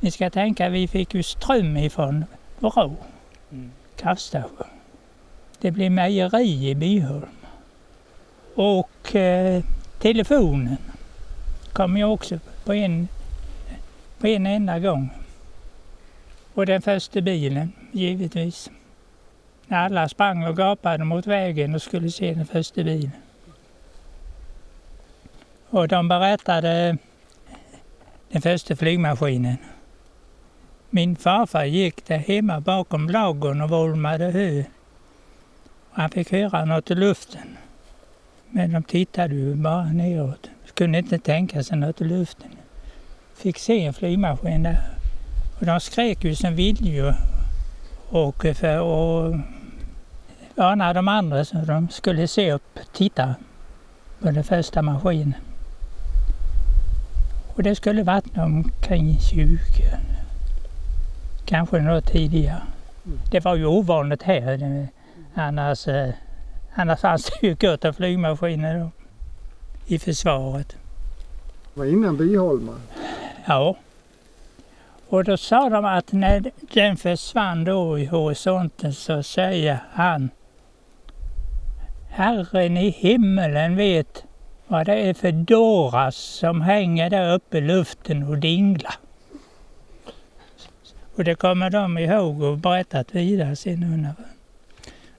[0.00, 2.24] Ni ska tänka, vi fick ju ström ifrån
[2.62, 2.96] Vrå
[3.96, 4.66] kraftstation.
[5.58, 7.36] Det blev mejeri i Byholm.
[8.54, 9.64] Och eh,
[9.98, 10.76] telefonen
[11.72, 13.08] kom ju också på en,
[14.18, 15.10] på en enda gång.
[16.54, 18.70] Och den första bilen, givetvis.
[19.66, 23.10] När alla sprang och gapade mot vägen och skulle se den första bilen.
[25.70, 26.98] Och de berättade
[28.28, 29.56] den första flygmaskinen.
[30.94, 34.64] Min farfar gick där hemma bakom ladugården och volmade hö.
[35.90, 37.56] Han fick höra något i luften.
[38.50, 40.50] Men de tittade ju bara neråt.
[40.74, 42.50] Kunde inte tänka sig något i luften.
[43.34, 44.82] Fick se en flygmaskin där.
[45.60, 47.14] Och de skrek ju som viljor.
[48.08, 49.40] Och eh, för att
[50.54, 53.34] varna de andra så de skulle se upp och titta
[54.20, 55.34] på den första maskinen.
[57.54, 59.58] Och det skulle vattna omkring 20.
[61.52, 62.62] Kanske något tidigare.
[63.30, 64.88] Det var ju ovanligt här.
[65.34, 66.10] Annars, eh,
[66.74, 68.90] annars fanns det ju gott om flygmaskiner då,
[69.86, 70.76] i försvaret.
[71.74, 72.72] Det var innan Byholma.
[73.46, 73.76] Ja.
[75.08, 80.30] Och då sa de att när den försvann då i horisonten så säger han
[82.08, 84.24] Herren i himmelen vet
[84.66, 88.94] vad det är för dåras som hänger där uppe i luften och dinglar.
[91.22, 94.14] Och det kommer de ihåg och berättat vidare sen under.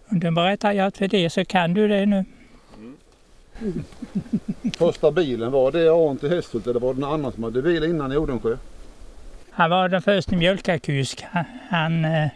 [0.09, 2.25] Om du berättar jag för det så kan du det nu.
[4.77, 7.83] Första bilen, var det Aron till Hästhult eller var det någon annan som hade bil
[7.83, 8.57] innan i Odensjö?
[9.51, 11.25] Han var den första mjölkarkusk.
[11.31, 12.29] Han, han, eh,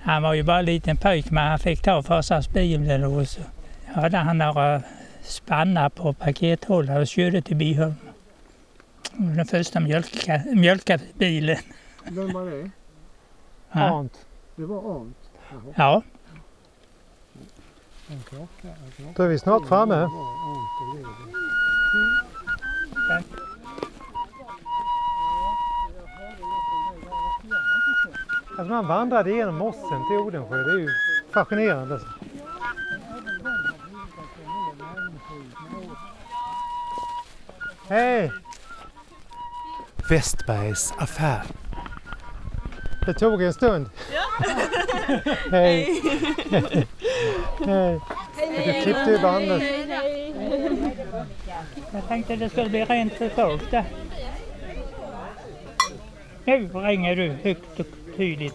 [0.00, 3.40] han var ju bara en liten pojk men han fick ta farsans bil och så
[3.86, 4.82] hade han några
[5.22, 7.94] spannar på pakethållare och körde till Byholm.
[9.12, 11.58] Den första mjölka, mjölkarbilen.
[12.10, 12.70] Vem var det?
[13.72, 13.80] Ja.
[13.98, 14.26] Arnt.
[14.56, 15.16] Det var Arnt.
[15.50, 15.72] Jaha.
[15.76, 16.02] Ja,
[18.08, 19.12] En klocka, en klocka.
[19.16, 20.08] Då är vi snart framme.
[28.58, 30.56] Alltså man vandrade genom mossen till Odensjö.
[30.56, 30.88] Det är ju
[31.32, 32.00] fascinerande.
[37.88, 38.32] Hej!
[40.10, 41.42] Westbergs affär.
[43.06, 43.90] Det tog en stund.
[45.50, 46.02] Hej!
[47.66, 48.00] Hej!
[48.36, 49.62] Du klippte ju bandet.
[51.92, 53.84] jag tänkte det skulle bli rent folk där.
[56.44, 57.86] Nu ringer du högt och
[58.16, 58.54] tydligt.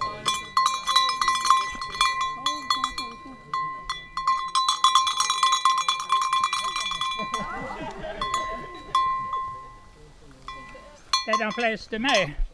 [11.28, 12.49] Är de flesta med?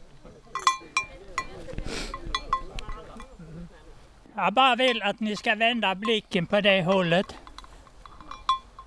[4.38, 7.26] Jag bara vill att ni ska vända blicken på det hållet.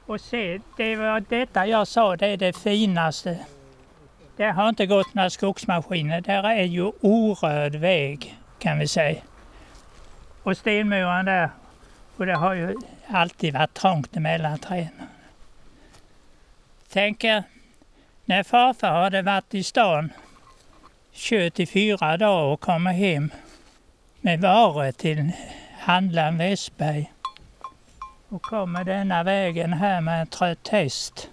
[0.06, 3.40] Och se, det var detta jag sa, det är det finaste.
[4.38, 6.22] Det har inte gått några skogsmaskiner.
[6.22, 9.22] Där är ju orörd väg kan vi säga.
[10.44, 11.50] Och stenmuren där.
[12.18, 12.76] Och det har ju
[13.08, 15.08] alltid varit trångt emellan träden.
[16.90, 17.44] Tänk er
[18.26, 20.14] när farfar hade varit i stan,
[21.14, 23.32] kört i fyra dagar och kommer hem
[24.22, 25.32] med varor till
[25.80, 27.12] handlaren Westberg.
[28.30, 31.30] Och kommer denna vägen här med en trött häst.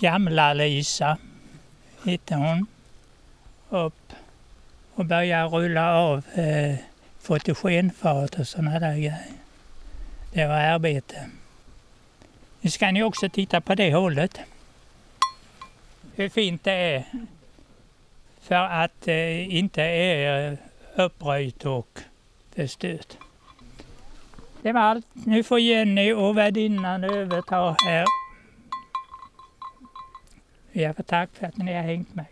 [0.00, 1.18] Gamla-Lisa
[2.04, 2.66] hette hon.
[3.68, 4.12] Upp
[4.94, 6.76] och börjar rulla av eh,
[7.20, 9.18] fotogenfat och sådana där grejer.
[10.32, 11.26] Det var arbete.
[12.60, 14.40] Nu ska ni också titta på det hållet.
[16.14, 17.04] Hur fint det är.
[18.40, 20.58] För att det inte är
[20.98, 22.00] uppröjt och
[22.54, 23.16] förstört.
[24.62, 25.06] Det var allt.
[25.12, 28.04] Nu får Jenny och värdinnan överta här.
[30.72, 32.26] Jag får tack för att ni har hängt mig.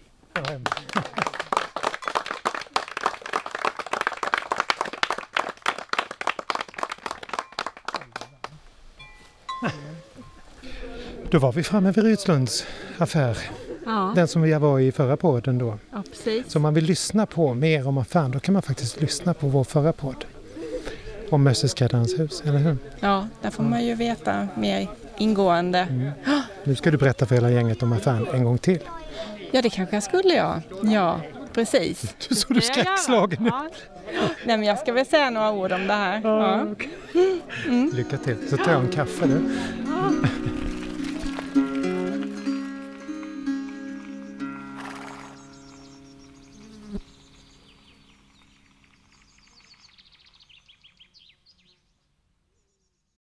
[11.30, 12.66] Då var vi framme vid Rydslunds
[12.98, 13.65] affär.
[13.86, 15.78] Ja, Den som vi var i förra podden då.
[15.92, 16.52] ja precis.
[16.52, 19.46] Så om man vill lyssna på mer om affären då kan man faktiskt lyssna på
[19.48, 20.24] vår förra podd.
[21.30, 22.76] Om Mösseskräddarens hus, eller hur?
[23.00, 26.12] Ja, där får man ju veta mer ingående.
[26.64, 28.78] Nu ska du berätta för hela gänget om affären en gång till.
[29.50, 30.60] Ja, det kanske jag skulle jag.
[30.82, 31.20] Ja,
[31.52, 32.14] precis.
[32.28, 33.52] Du så du skräckslagen ut.
[34.44, 36.20] Nej, men jag ska väl säga några ord om det här.
[36.24, 36.66] Ja.
[37.92, 38.36] Lycka till.
[38.50, 39.40] Så tar jag en kaffe nu.